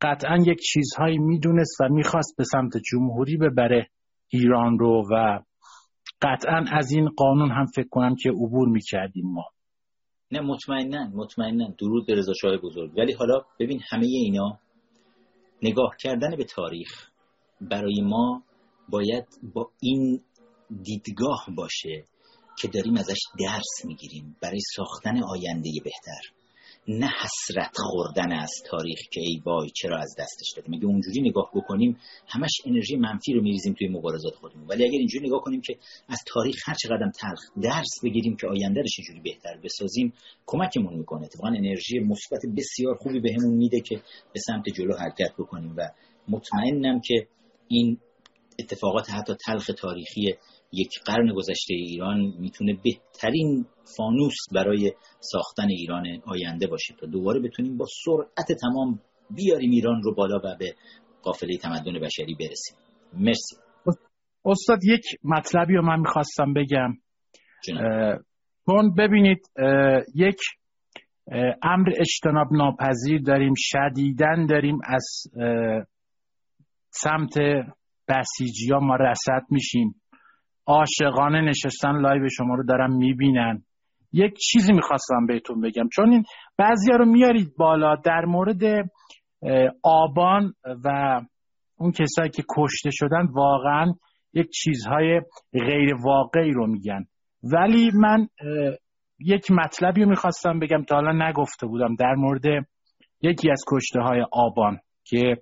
[0.00, 3.90] قطعا یک چیزهایی می‌دونست و می‌خواست به سمت جمهوری ببره
[4.28, 5.38] ایران رو و
[6.22, 9.44] قطعا از این قانون هم فکر کنم که عبور می‌کردیم ما.
[10.32, 11.68] نه مطمئنا مطمئنا.
[11.78, 12.98] درود به رضا شاه بزرگ.
[12.98, 14.58] ولی حالا ببین همه اینا
[15.62, 17.10] نگاه کردن به تاریخ
[17.60, 18.42] برای ما
[18.88, 20.20] باید با این
[20.82, 22.04] دیدگاه باشه
[22.60, 24.36] که داریم ازش درس می‌گیریم.
[24.42, 26.35] برای ساختن آینده بهتر.
[26.88, 31.50] نه حسرت خوردن از تاریخ که ای وای چرا از دستش دادیم؟ اگه اونجوری نگاه
[31.54, 34.66] بکنیم همش انرژی منفی رو میریزیم توی مبارزات خودمون.
[34.66, 35.76] ولی اگر اینجوری نگاه کنیم که
[36.08, 40.12] از تاریخ هر چقدر تلخ درس بگیریم که آینده رو چجوری بهتر بسازیم
[40.46, 41.24] کمکمون می‌کنه.
[41.24, 43.96] اتفاقا انرژی مثبت بسیار خوبی بهمون میده که
[44.32, 45.74] به سمت جلو حرکت بکنیم.
[45.76, 45.90] و
[46.28, 47.26] مطمئنم که
[47.68, 47.98] این
[48.58, 50.34] اتفاقات حتی تلخ تاریخی
[50.76, 57.76] یک قرن گذشته ایران می‌تونه بهترین فانوس برای ساختن ایران آینده باشه تا دوباره بتونیم
[57.76, 60.74] با سرعت تمام بیاریم ایران رو بالا و به
[61.22, 62.76] قافله تمدن بشری برسیم.
[63.12, 63.56] مرسی.
[64.44, 66.94] استاد یک مطلبی رو من می‌خواستم بگم.
[68.66, 69.38] چون ببینید
[70.14, 70.38] یک
[71.62, 75.06] امر اجتناب ناپذیر داریم شدیدن داریم از
[76.90, 77.38] سمت
[78.08, 79.94] بسیجی ها ما رسد میشیم.
[80.66, 83.62] عاشقانه نشستن لایو شما رو دارم می‌بینن.
[84.12, 85.88] یک چیزی می‌خواستم بهتون بگم.
[85.92, 86.24] چون این
[86.58, 88.90] بعضی رو میارید بالا در مورد
[89.82, 91.20] آبان و
[91.76, 93.94] اون کسایی که کشته شدن واقعا
[94.34, 95.20] یک چیزهای
[95.52, 97.04] غیر واقعی رو میگن.
[97.42, 98.28] ولی من
[99.18, 102.44] یک مطلبی رو می‌خواستم بگم تا حالا نگفته بودم در مورد
[103.22, 105.36] یکی از کشته های آبان که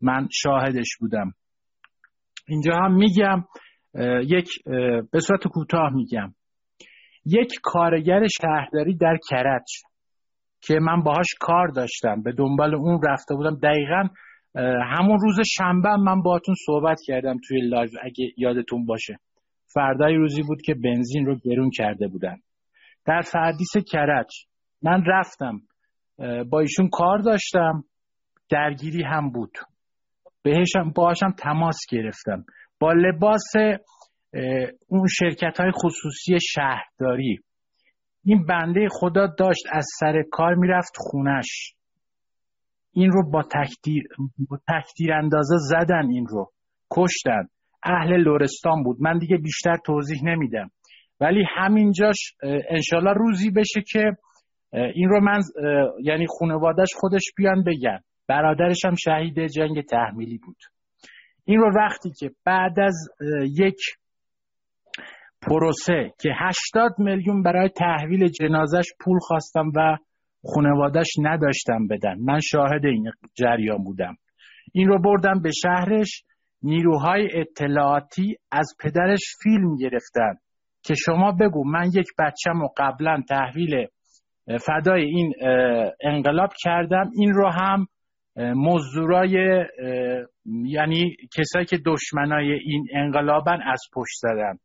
[0.00, 1.32] من شاهدش بودم.
[2.48, 3.44] اینجا هم میگم
[4.24, 4.48] یک
[5.12, 6.34] به صورت کوتاه میگم.
[7.24, 9.66] یک کارگر شهرداری در کرج
[10.60, 13.58] که من باهاش کار داشتم به دنبال اون رفته بودم.
[13.62, 14.08] دقیقا
[14.96, 19.18] همون روز شنبه من باهاتون صحبت کردم توی live اگه یادتون باشه.
[19.74, 22.36] فردای روزی بود که بنزین رو گرون کرده بودن.
[23.06, 24.26] در فردیس کرج
[24.82, 25.60] من رفتم
[26.50, 27.84] با ایشون کار داشتم.
[28.50, 29.58] درگیری هم بود.
[30.42, 32.44] بهشم باهاشم تماس گرفتم.
[32.80, 33.52] با لباس
[34.88, 37.38] اون شرکت های خصوصی شهرداری.
[38.24, 41.74] این بنده خدا داشت از سر کار می‌رفت خونش.
[42.92, 44.02] این رو با تکدیر,
[44.50, 46.50] با تکدیر اندازه زدن این رو.
[46.90, 47.48] کشتن.
[47.82, 48.96] اهل لورستان بود.
[49.00, 50.70] من دیگه بیشتر توضیح نمیدم.
[51.20, 52.16] ولی همینجاش
[52.70, 54.12] انشالله روزی بشه که
[54.72, 55.40] این رو من
[56.02, 57.98] یعنی خانوادش خودش بیان بگن.
[58.28, 60.56] برادرش هم شهید جنگ تحمیلی بود.
[61.48, 63.08] این رو وقتی که بعد از
[63.58, 63.78] یک
[65.42, 66.30] پروسه که
[66.74, 69.96] 80 میلیون برای تحویل جنازش پول خواستم و
[70.54, 72.14] خانوادش نداشتم بدن.
[72.20, 74.16] من شاهد این جریان بودم.
[74.72, 76.24] این رو بردم به شهرش.
[76.62, 80.34] نیروهای اطلاعاتی از پدرش فیلم گرفتن
[80.82, 83.86] که شما بگو من یک بچم و قبلا تحویل
[84.66, 85.32] فدای این
[86.00, 87.10] انقلاب کردم.
[87.14, 87.86] این رو هم
[88.38, 89.64] مزدورای
[90.46, 94.58] یعنی کسایی که دشمنای این انقلابن از پشت زدن.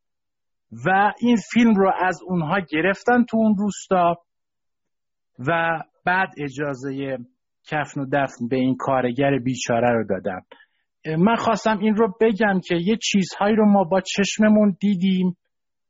[0.86, 4.16] و این فیلم رو از اونها گرفتن تو اون روستا
[5.48, 7.18] و بعد اجازه
[7.68, 10.40] کفن و دفن به این کارگر بیچاره رو دادن.
[11.18, 15.38] من خواستم این رو بگم که یه چیزهایی رو ما با چشممون دیدیم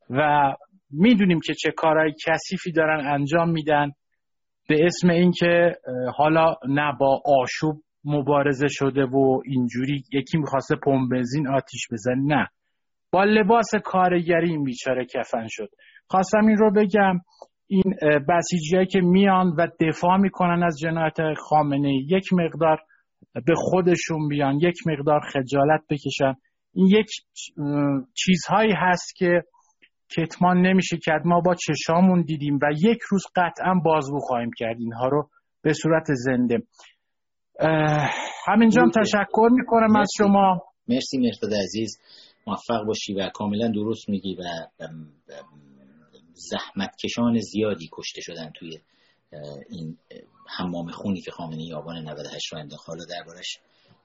[0.09, 0.53] و
[0.91, 3.91] می‌دونیم که چه کارهای کثیفی دارن انجام میدن.
[4.69, 5.75] به اسم اینکه
[6.15, 12.47] حالا نه با آشوب مبارزه شده و اینجوری یکی می‌خواسته پمپ بنزین آتیش بزنه نه.
[13.11, 15.69] با لباس کارگری این بیچاره کفن شد.
[16.07, 17.19] خواستم این رو بگم.
[17.67, 17.83] این
[18.29, 22.79] بسیجی که میان و دفاع می‌کنن از جنایت خامنه یک مقدار
[23.33, 26.33] به خودشون بیان یک مقدار خجالت بکشن.
[26.73, 27.07] این یک
[28.13, 29.43] چیزهایی هست که
[30.15, 31.21] کتمان نمیشه کرد.
[31.25, 34.79] ما با چشامون دیدیم و یک روز قطعا بازگو خواهیم کرد.
[34.79, 35.29] اینها رو
[35.61, 36.57] به صورت زنده.
[38.47, 40.61] همینجا هم تشکر می‌کنم از شما.
[40.87, 41.99] مرسی مرتد عزیز.
[42.47, 44.43] موفق باشی و کاملا درست میگی و
[46.33, 48.79] زحمت کشان زیادی کشته شدن توی
[49.69, 49.97] این
[50.57, 52.89] حمام خونی که خامنه آبان 98 رو انداخت.
[52.89, 53.59] حالا دربارش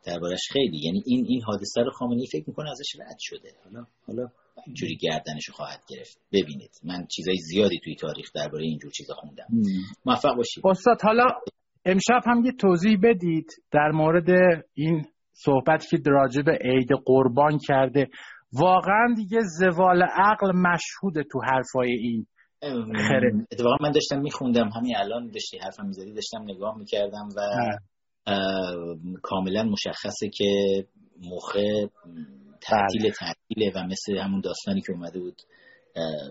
[0.05, 3.49] دربارش خیلی یعنی این این حادثه رو خامنه فکر می‌کنه ازش رد شده.
[3.65, 4.29] حالا حالا
[4.67, 6.19] اینجوری گردنش خواهد گرفت.
[6.33, 9.47] ببینید من چیزای زیادی توی تاریخ درباره اینجور چیزا خوندم.
[10.07, 10.67] موفق باشید.
[10.67, 11.27] استاد حالا
[11.85, 14.29] امشب هم یه توضیح بدید در مورد
[14.75, 18.09] این صحبتی که راجع به عید قربان کرده.
[18.53, 22.27] واقعا دیگه زوال عقل مشهوده تو حرفای این
[23.09, 23.33] خره.
[23.53, 24.69] اتفاقا من داشتم میخوندم.
[24.69, 27.41] همین الان داشتی حرفم می‌زدی داشتم نگاه می‌کردم و
[29.23, 30.45] کاملا مشخصه که
[31.23, 31.87] موقع
[32.61, 33.11] تعطیل.
[33.11, 35.43] تعطیله و مثل همون داستانی که اومده بود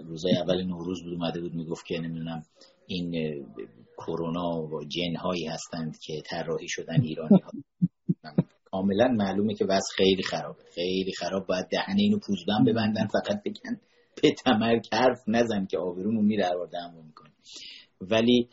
[0.05, 2.43] روزای اول نوروز بود اومده بود می‌گفت که نمی‌دونم
[2.87, 3.11] این
[3.97, 7.51] کرونا و جن هایی هستند که طراحی شدن ایرانی ها
[8.65, 10.63] کاملا معلومه که وضع خیلی خرابه.
[10.75, 11.47] خیلی خراب.
[11.47, 13.79] باید دهنه اینو پوزدن ببندن فقط بگن
[14.23, 17.31] به تمر حرف نزن که آبرومون میره هر دهمون می‌کنه.
[18.01, 18.49] ولی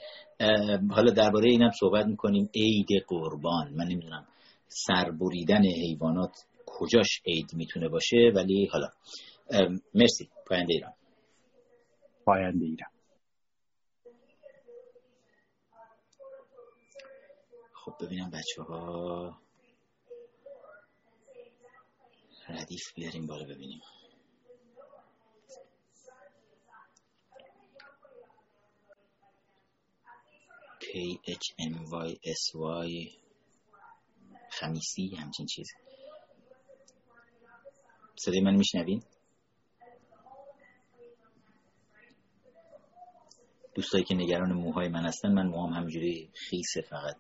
[0.91, 2.49] حالا درباره اینم صحبت می‌کنیم.
[2.55, 3.75] عید قربان.
[3.75, 4.27] من نمی‌دونم
[4.69, 6.33] سربریدن حیوانات
[6.79, 8.89] کجاش عید می‌تونه باشه ولی حالا
[9.95, 10.95] مرسی پاینده ایران.
[12.25, 12.91] پاینده ایران.
[17.75, 19.39] خب ببینم بچه ها
[22.49, 23.81] ردیف بیاریم بالا ببینیم.
[30.81, 30.87] K
[31.29, 31.75] H M
[32.09, 32.11] Y
[32.41, 33.25] S Y.
[34.51, 35.67] خمیسی همچین چیز
[38.17, 39.03] صدای من میشنوین؟
[43.75, 47.17] دوستایی که نگران موهای من هستن من موهام همجوری خیسه فقط.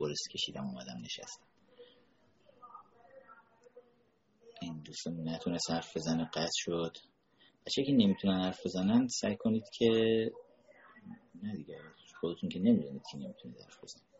[0.00, 1.46] برس کشیدم اومدم نشستم.
[4.60, 6.96] این دوستان نتونه حرف بزنه قطع شد.
[7.66, 9.88] بچه که نمی‌تونن حرف بزنن سعی کنید که
[11.42, 11.78] نه دیگه
[12.20, 14.12] خودتون که نمی‌دونید که نمی‌تونید حرف بزنید.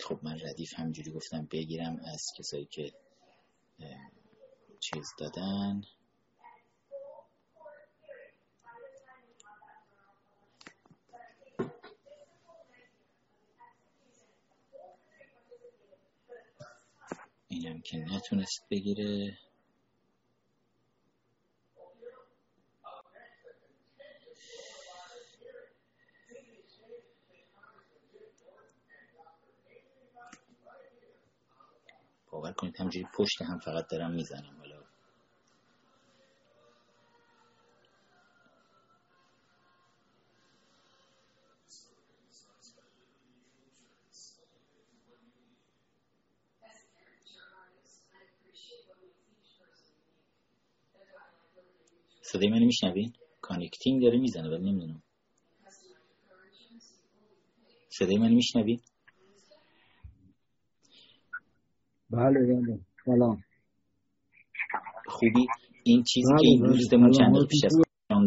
[0.00, 2.92] خب من ردیف همجوری گفتم بگیرم از کسایی که
[4.80, 5.82] چیز دادن.
[17.48, 19.38] اینم که نتونست بگیره.
[32.42, 34.56] باور کنید همجوری پشت هم فقط دارم می‌زنم.
[34.58, 34.82] حالا
[52.22, 55.02] صدای منو میشنوین connecting داره می‌زنه ولی نمی‌دونم.
[57.88, 58.80] صدای منو میشنوین
[62.12, 62.78] بله بله.
[63.04, 63.44] سلام.
[65.06, 65.46] خوبی؟
[65.84, 66.72] این چیزی بله، که این بله.
[66.72, 67.76] دوستمون چند پیش از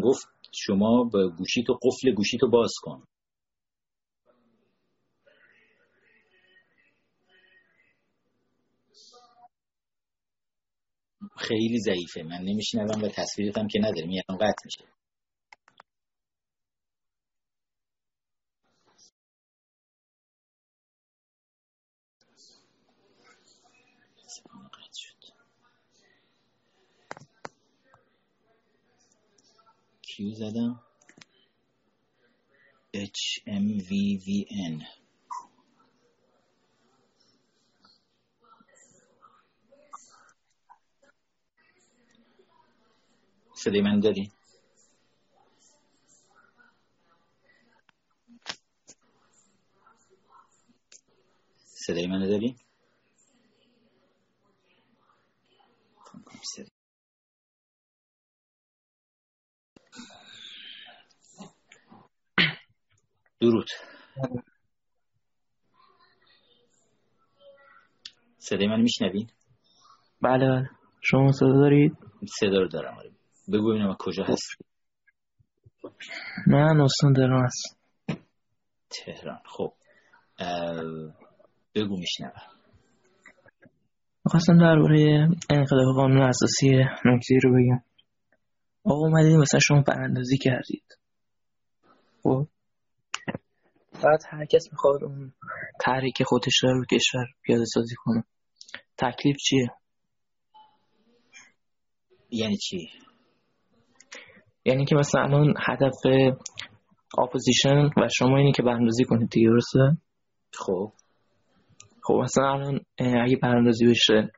[0.03, 3.03] گفت شما به گوشی تو قفل گوشی تو باز کن.
[11.37, 12.23] خیلی ضعیفه.
[12.23, 14.83] من نمیشنوم و تصویرتم که نداریم یعنی قطع میشه.
[30.15, 30.79] کیو زدم
[32.93, 34.75] HMVVN
[43.55, 44.31] صدای من داری؟
[51.65, 52.55] صدای من داری؟
[63.41, 63.67] درود.
[68.37, 69.27] صدای من میشنوین؟
[70.21, 70.69] بله بله.
[71.01, 71.97] شما صدا دارید؟
[72.39, 73.11] صدا رو دارم آره.
[73.53, 74.47] بگو ببینم کجا هست.
[76.47, 77.79] من استان تهران هست.
[78.89, 79.39] تهران.
[79.45, 79.73] خب
[81.75, 82.31] بگو میشنوم.
[84.25, 86.69] می‌خواستم درباره انقلاب قانون اساسی
[87.05, 87.83] نکته رو بگم.
[88.83, 90.97] آقا اومدید مثلا شما براندازی کردید.
[92.23, 92.47] خب؟
[94.03, 95.33] بعد هر کس می‌خواد اون
[95.81, 98.23] تحریک خودش رو کشور پیاده سازی کنه.
[98.97, 99.67] تکلیف چیه؟
[102.29, 102.89] یعنی چی؟
[104.65, 105.93] یعنی که مثلا الان هدف
[107.17, 110.01] opposition و شما اینه که براندازی کنید دیگه درسته؟
[110.53, 110.91] خب.
[112.03, 114.31] خب مثلا الان اگه براندازی بشه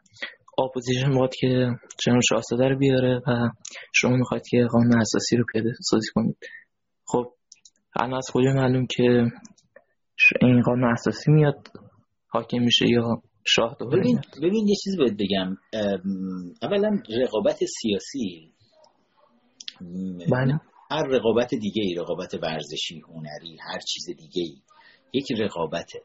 [0.58, 1.70] opposition باید که
[2.06, 3.50] جنرال شاهزاده رو بیاره و
[3.94, 6.38] شما می‌خواید که قانون اساسی رو پیاده سازی کنید.
[7.06, 7.34] خب
[8.00, 9.26] الان از کجا معلوم که
[10.42, 11.68] این قانون اساسی میاد
[12.28, 15.58] حاکم میشه یا شاه دوباره ببین, ببین یه چیز باید بگم.
[16.62, 18.52] اولا رقابت سیاسی.
[20.32, 20.60] بله.
[20.92, 24.62] هر رقابت دیگه ای رقابت ورزشی هنری هر چیز دیگه ای
[25.14, 26.02] یک رقابته.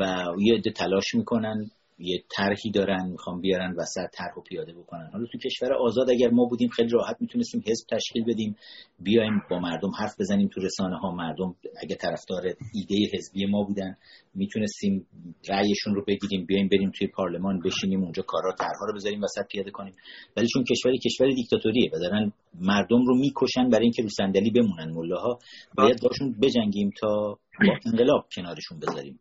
[0.00, 5.10] و یه عده تلاش می‌کنن یه طرحی دارن می‌خوام بیارن وسط طرح و پیاده بکنن.
[5.12, 8.56] حالا تو کشور آزاد اگر ما بودیم خیلی راحت می‌تونستیم حزب تشکیل بدیم
[8.98, 11.10] بیایم با مردم حرف بزنیم تو رسانه ها.
[11.10, 12.42] مردم اگه طرفدار
[12.74, 13.96] ایده حزبی ما بودن
[14.34, 15.06] می‌تونستیم
[15.48, 19.70] رأیشون رو بگیریم بیایم بریم توی پارلمان بشینیم اونجا کارا طرحها رو بذاریم وسط پیاده
[19.70, 19.94] کنیم.
[20.36, 24.92] ولی چون کشوری کشور دیکتاتوریه و دارن مردم رو می‌کشن برای اینکه رو صندلی بمونن
[24.94, 25.38] ملاها
[25.76, 29.18] باید باشون بجنگیم تا با انقلاب کنارشون بذاریم.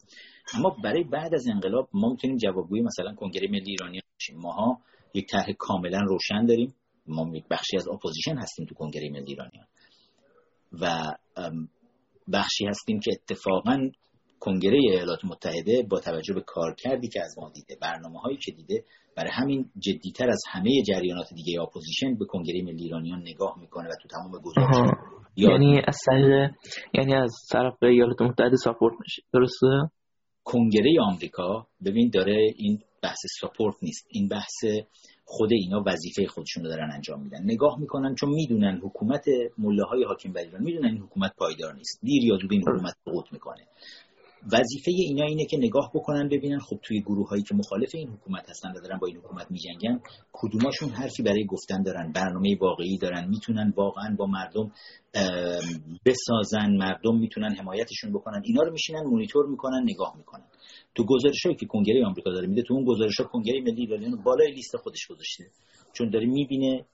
[0.53, 4.79] اما برای بعد از انقلاب ما می‌تونیم جوابگوی مثلا کنگره ملی ایرانی باشیم ماها
[5.13, 6.75] یک طرح کاملا روشن داریم.
[7.07, 9.65] ما یک بخشی از opposition هستیم تو کنگره ملی ایرانیان
[10.81, 11.13] و
[12.33, 13.89] بخشی هستیم که اتفاقا
[14.39, 18.51] کنگره ایالات متحده با توجه به کار کردی که از ما دیده برنامه هایی که
[18.51, 18.83] دیده
[19.17, 23.93] برای همین جدیتر از همه جریانات دیگه opposition به کنگره ملی ایرانیان نگاه می‌کنه و
[24.01, 24.75] تو تمام گزارش
[25.35, 25.97] یعنی از
[26.93, 29.21] یعنی از طرف ایالات متحده ساپورت میشه.
[29.33, 29.67] درسته؟
[30.45, 34.05] کنگره آمریکا ببین داره این بحث ساپورت نیست.
[34.09, 34.63] این بحث
[35.25, 37.43] خود اینا وظیفه خودشون رو دارن انجام میدن.
[37.43, 39.25] نگاه می‌کنن چون می‌دونن حکومت
[39.57, 41.99] مله های حاکم بر ایران می‌دونن این حکومت پایدار نیست.
[42.01, 43.67] دیر یا زود این حکومت سقوط می‌کنه.
[44.51, 48.49] وظیفه اینا اینه که نگاه بکنن ببینن خب توی گروه هایی که مخالف این حکومت
[48.49, 49.99] هستن و دارن با این حکومت میجنگن
[50.33, 54.71] کدوماشون حرفی برای گفتن دارن برنامه واقعی دارن می‌تونن واقعا با مردم
[56.05, 60.45] بسازن مردم می‌تونن حمایتشون بکنن اینا رو میشینن مونیتور می‌کنن نگاه می‌کنن.
[60.95, 64.51] تو گزارشایی که کنگره آمریکا داره میده تو اون گزارش ها کنگره ملی ایرانیان بالای
[64.51, 65.43] لیست خودش گذاشته.
[65.93, 66.85] چون داره می‌بینه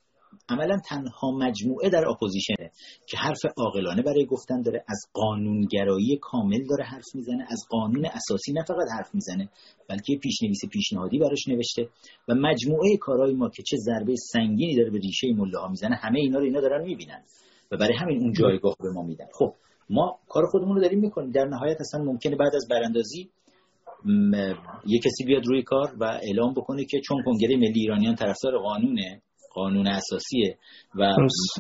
[0.50, 2.72] عملا تنها مجموعه در اپوزیشنه
[3.08, 8.54] که حرف عاقلانه برای گفتن داره از قانونگرایی کامل داره حرف می‌زنه از قانون اساسی
[8.54, 9.50] نه فقط حرف می‌زنه
[9.90, 11.90] بلکه پیشنویس پیشنهادی براش نوشته
[12.28, 16.20] و مجموعه کارهای ما که چه ضربه سنگینی داره به ریشه مله ها می‌زنه همه
[16.20, 17.24] اینا رو اینا دارن می‌بینن
[17.72, 19.28] و برای همین اون جایگاه به ما میدن.
[19.34, 19.54] خب
[19.90, 21.32] ما کار خودمون رو داریم می‌کنیم.
[21.32, 23.30] در نهایت اصلا ممکنه بعد از براندازی
[24.86, 29.22] یه کسی بیاد روی کار و اعلام بکنه که چون کنگره ملی ایرانیان طرفدار قانونه
[29.54, 30.58] قانون اساسیه
[30.95, 31.16] و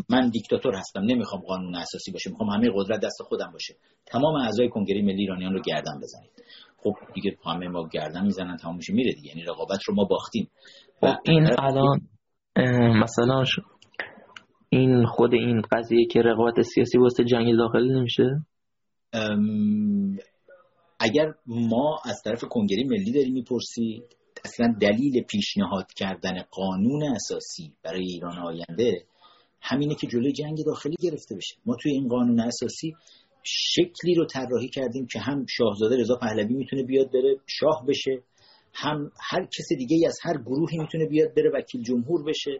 [0.09, 3.75] من دیکتاتور هستم نمی‌خوام قانون اساسی باشه می‌خوام همه قدرت دست خودم باشه.
[4.05, 6.31] تمام اعضای کنگره ملی ایرانیان رو گردن بزنید.
[6.77, 9.27] خب دیگه همه ما گردن می‌زنن تمام میشه میره دیگه.
[9.27, 10.49] یعنی رقابت رو ما باختیم.
[11.01, 11.99] و خب، این الان
[13.03, 13.43] مثلا
[14.69, 18.23] این خود این قضیه که رقابت سیاسی واسه جنگ داخلی نمیشه؟
[20.99, 24.03] اگر ما از طرف کنگره ملی داریم می‌پرسی؟
[24.45, 29.05] اصلا دلیل پیشنهاد کردن قانون اساسی برای ایران آینده
[29.61, 31.55] همینه که جلوی جنگ داخلی گرفته بشه.
[31.65, 32.93] ما توی این قانون اساسی
[33.43, 38.23] شکلی رو طراحی کردیم که هم شاهزاده رضا پهلوی می‌تونه بیاد بره شاه بشه
[38.73, 42.51] هم هر کس دیگه از هر گروهی می‌تونه بیاد بره وکیل جمهور بشه.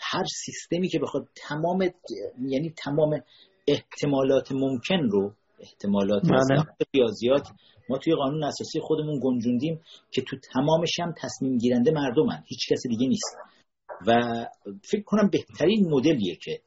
[0.00, 1.78] هر سیستمی که بخواد تمام
[2.48, 3.20] یعنی تمام
[3.68, 6.64] احتمالات ممکن رو احتمالات بله.
[6.94, 7.48] ریاضیات.
[7.88, 9.80] ما توی قانون اساسی خودمون گنجوندیم
[10.10, 12.42] که تو تمامش هم تصمیم گیرنده مردمن.
[12.46, 13.36] هیچ کس دیگه نیست.
[14.06, 14.20] و
[14.84, 16.60] فکر کنم بهترین مدلیه که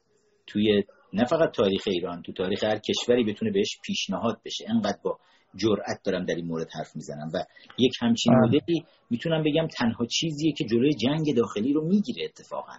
[0.46, 4.64] توی نه فقط تاریخ ایران تو تاریخ هر کشوری بتونه بهش پیشنهاد بشه.
[4.68, 5.18] انقدر با
[5.56, 7.30] جرأت دارم در این مورد حرف می‌زنم.
[7.34, 7.44] و
[7.78, 8.46] یک همچین بله.
[8.46, 12.72] مدلی می‌تونم بگم تنها چیزیه که جلوی جنگ داخلی رو می‌گیره اتفاقا.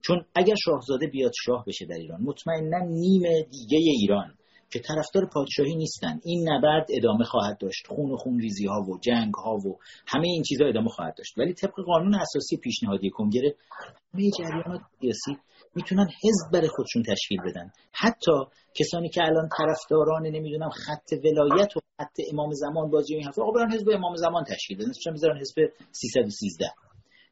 [0.00, 4.34] چون اگر شاهزاده بیاد شاه بشه در ایران مطمئنا نیم دیگه ایران
[4.74, 6.20] که طرفدار پادشاهی نیستن.
[6.24, 7.86] این نبرد ادامه خواهد داشت.
[7.86, 11.38] خون و خون ریزی ها و جنگ ها و همه این چیزها ادامه خواهد داشت.
[11.38, 13.54] ولی طبق قانون اساسی پیشنهادی کنگره
[14.14, 15.40] همه جریانات سیاسی
[15.74, 17.70] می‌تونن حزب برای خودشون تشکیل بدن.
[17.92, 18.32] حتی
[18.74, 23.52] کسانی که الان طرفداران نمی‌دونم خط ولایت و خط امام زمان بازی این حرفا آقا
[23.52, 24.92] برن حزب امام زمان تشکیل بدن.
[25.04, 25.56] چون می‌ذارن حزب
[25.90, 26.70] 313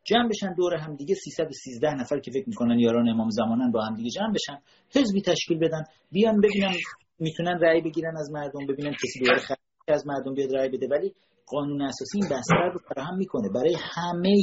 [0.05, 3.95] جمع بشن دور هم دیگه 313 نفر که فکر می‌کنن یاران امام زمانن با هم
[3.95, 4.59] دیگه جمع بشن
[4.95, 6.74] حزبی تشکیل بدن بیان ببینن
[7.23, 9.41] می‌تونن رأی بگیرن از مردم ببینن کسی دوباره
[9.89, 10.89] از مردم بیاد رأی بده.
[10.91, 11.14] ولی
[11.47, 13.49] قانون اساسی این بستر رو فراهم می‌کنه.
[13.55, 14.37] برای همه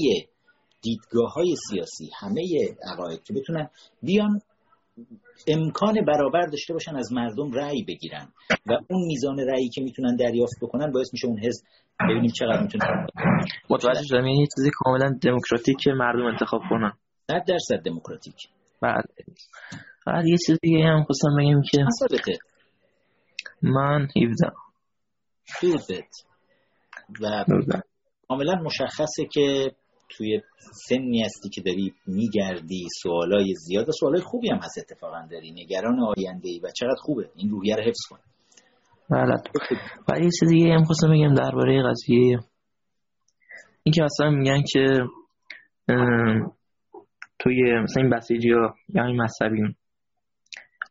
[0.81, 2.41] دیدگاه های سیاسی همه
[2.93, 3.69] عقاید که بتونن
[4.03, 4.41] بیان
[5.47, 8.27] امکان برابر داشته باشن از مردم رأی بگیرن.
[8.65, 11.65] و اون میزان رأیی که می‌تونن دریافت بکنن باعث میشه اون حزب
[12.09, 12.85] ببینیم چقدر می‌تونه
[13.69, 14.25] متوجه شدم.
[14.25, 16.91] یعنی چیزی کاملا دموکراتیک که مردم انتخاب کنن.
[17.27, 18.35] 100 درصد دموکراتیک.
[18.81, 19.05] بعد
[20.07, 21.85] بعد یه چیز دیگه هم خواستم بگم که
[23.61, 24.51] من 17
[25.63, 26.03] 17
[27.21, 27.45] و
[28.27, 29.71] کاملا مشخصه که
[30.09, 30.41] توی
[30.89, 35.51] سنی هستی که داری میگردی سوالای زیاد و سوالای خوبی هم هست اتفاقا داری.
[35.51, 37.29] نگران آینده ای و چقدر خوبه.
[37.35, 38.19] این روحیه رو حفظ کن.
[39.09, 39.33] بله.
[40.09, 42.39] و یه چیز دیگه هم خواستم بگم درباره قضیه.
[43.83, 45.03] این که اصلا میگن که
[47.39, 49.75] توی مثلا این بسیجی ها یا این مذهبی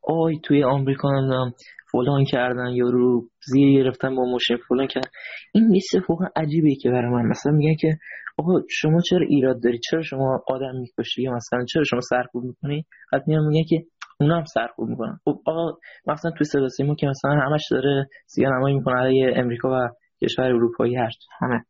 [0.09, 1.53] آی توی آمریکا نمی‌دونم
[1.93, 5.11] فلان کردن یا رو زیر گرفتن با ماشین فلان کردن.
[5.55, 7.29] این نیست واقعا عجیبه که برای من.
[7.29, 7.99] مثلا میگن که
[8.39, 12.85] آقا شما چرا ایراد داری چرا شما آدم می‌کشی؟ یا مثلا چرا شما سرکوب می‌کنی؟
[13.13, 13.85] بعد میان میگن که
[14.21, 15.19] اونا هم سرکوب می‌کنن.
[15.25, 19.89] خب آقا مثلا توی صدا که مثلا همش داره سیاه نمایی می‌کنه علیه امریکا و
[20.25, 21.65] کشور اروپایی هست همه.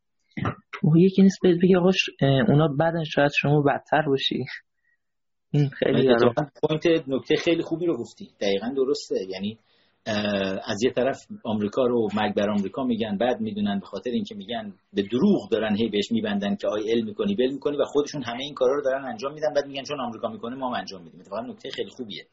[0.83, 1.91] و یکی نیست بگه آقا
[2.47, 4.45] اونا بعدن شاید شما بدتر باشی.
[5.51, 6.15] خیلی
[6.61, 8.29] پوینت نکته خیلی خوبی رو گفتی.
[8.41, 9.15] دقیقا درسته.
[9.29, 9.57] یعنی
[10.65, 14.73] از یه طرف آمریکا رو مرگ بر آمریکا میگن بعد می‌دونن به خاطر اینکه میگن
[14.93, 18.43] به دروغ دارن هی بهش میبندن که آی علم می‌کنی بل می‌کنی و خودشون همه
[18.43, 19.53] این کارا رو دارن انجام میدن.
[19.55, 21.19] بعد میگن چون آمریکا می‌کنه ما هم انجام میدیم.
[21.19, 22.25] اتفاقا نکته خیلی خوبیه.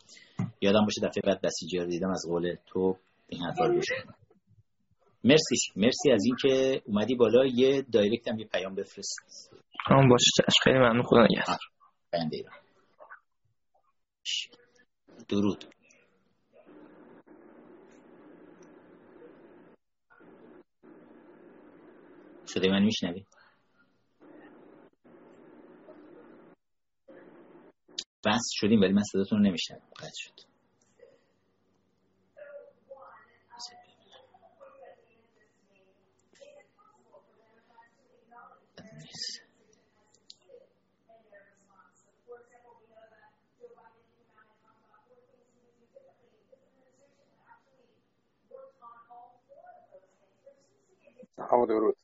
[0.61, 2.97] یادم باشه دفعه بعد بسیجی رو دیدم از قول تو
[3.29, 3.81] این حرفا رو
[5.25, 7.47] مرسی مرسی از اینکه اومدی بالا.
[7.47, 9.51] یه دایرکت هم یه پیام بفرست.
[9.87, 10.31] هم باشه.
[10.63, 11.59] خیلی ممنون خدا نگهدار.
[15.29, 15.65] درود.
[22.47, 23.25] صدای من میشنوی؟
[28.25, 30.57] بس شدیم ولی من صداتون رو نمیشنم قطع شد
[38.77, 39.47] درود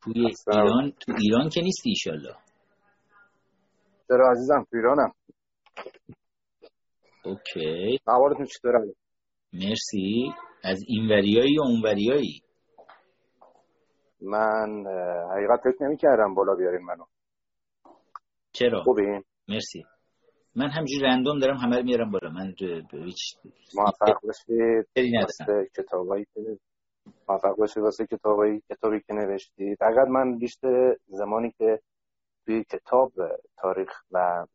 [0.03, 2.35] توی ایران تو ایران که نیستی ایشالله.
[4.09, 5.13] چرا عزیزم؟ تو ایرانم.
[7.25, 7.99] اوکی.
[8.07, 8.95] احوالتون چطوره
[9.53, 10.33] مرسی.
[10.65, 12.43] از این وریایی یا اون وریایی
[14.21, 14.85] من
[15.33, 17.05] حقیقت فکر نمی کردم بالا بیارین منو.
[18.53, 19.85] چرا؟ خوبین؟ مرسی.
[20.57, 22.31] من همجوری رندوم دارم همه رو میارم بالا.
[22.31, 22.55] من
[22.93, 23.37] هیچ
[23.75, 24.89] موفق باشید.
[25.77, 26.41] کتابایی که
[27.29, 31.81] موفق باشی واسه کتابی کتابی که نوشتی فقط من بیشتر زمانی که
[32.47, 33.13] توی کتاب
[33.57, 34.47] تاریخ و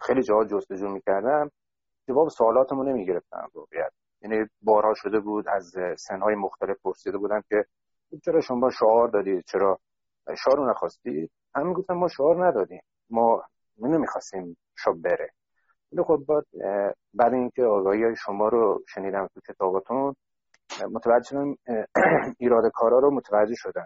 [0.00, 1.50] خیلی جاها جستجو می‌کردم
[2.08, 3.92] جواب سوالاتمو نمی‌گرفتم واقعیت
[4.22, 7.66] یعنی بارها شده بود از سنهای مختلف پرسیده بودم که
[8.24, 9.78] چرا شما شعار دادید؟ چرا
[10.44, 12.82] شعار رو نخواستید؟ همین گفتم ما شعار ندادیم.
[13.10, 13.42] ما
[13.78, 15.30] نمی‌خواستیم شب بره.
[16.06, 16.44] خب
[17.14, 20.16] بعد اینکه آگاهی شما رو شنیدم تو کتاباتون
[20.92, 21.56] متوجه شدم
[22.40, 23.82] ایراد کارا رو متوجه شدن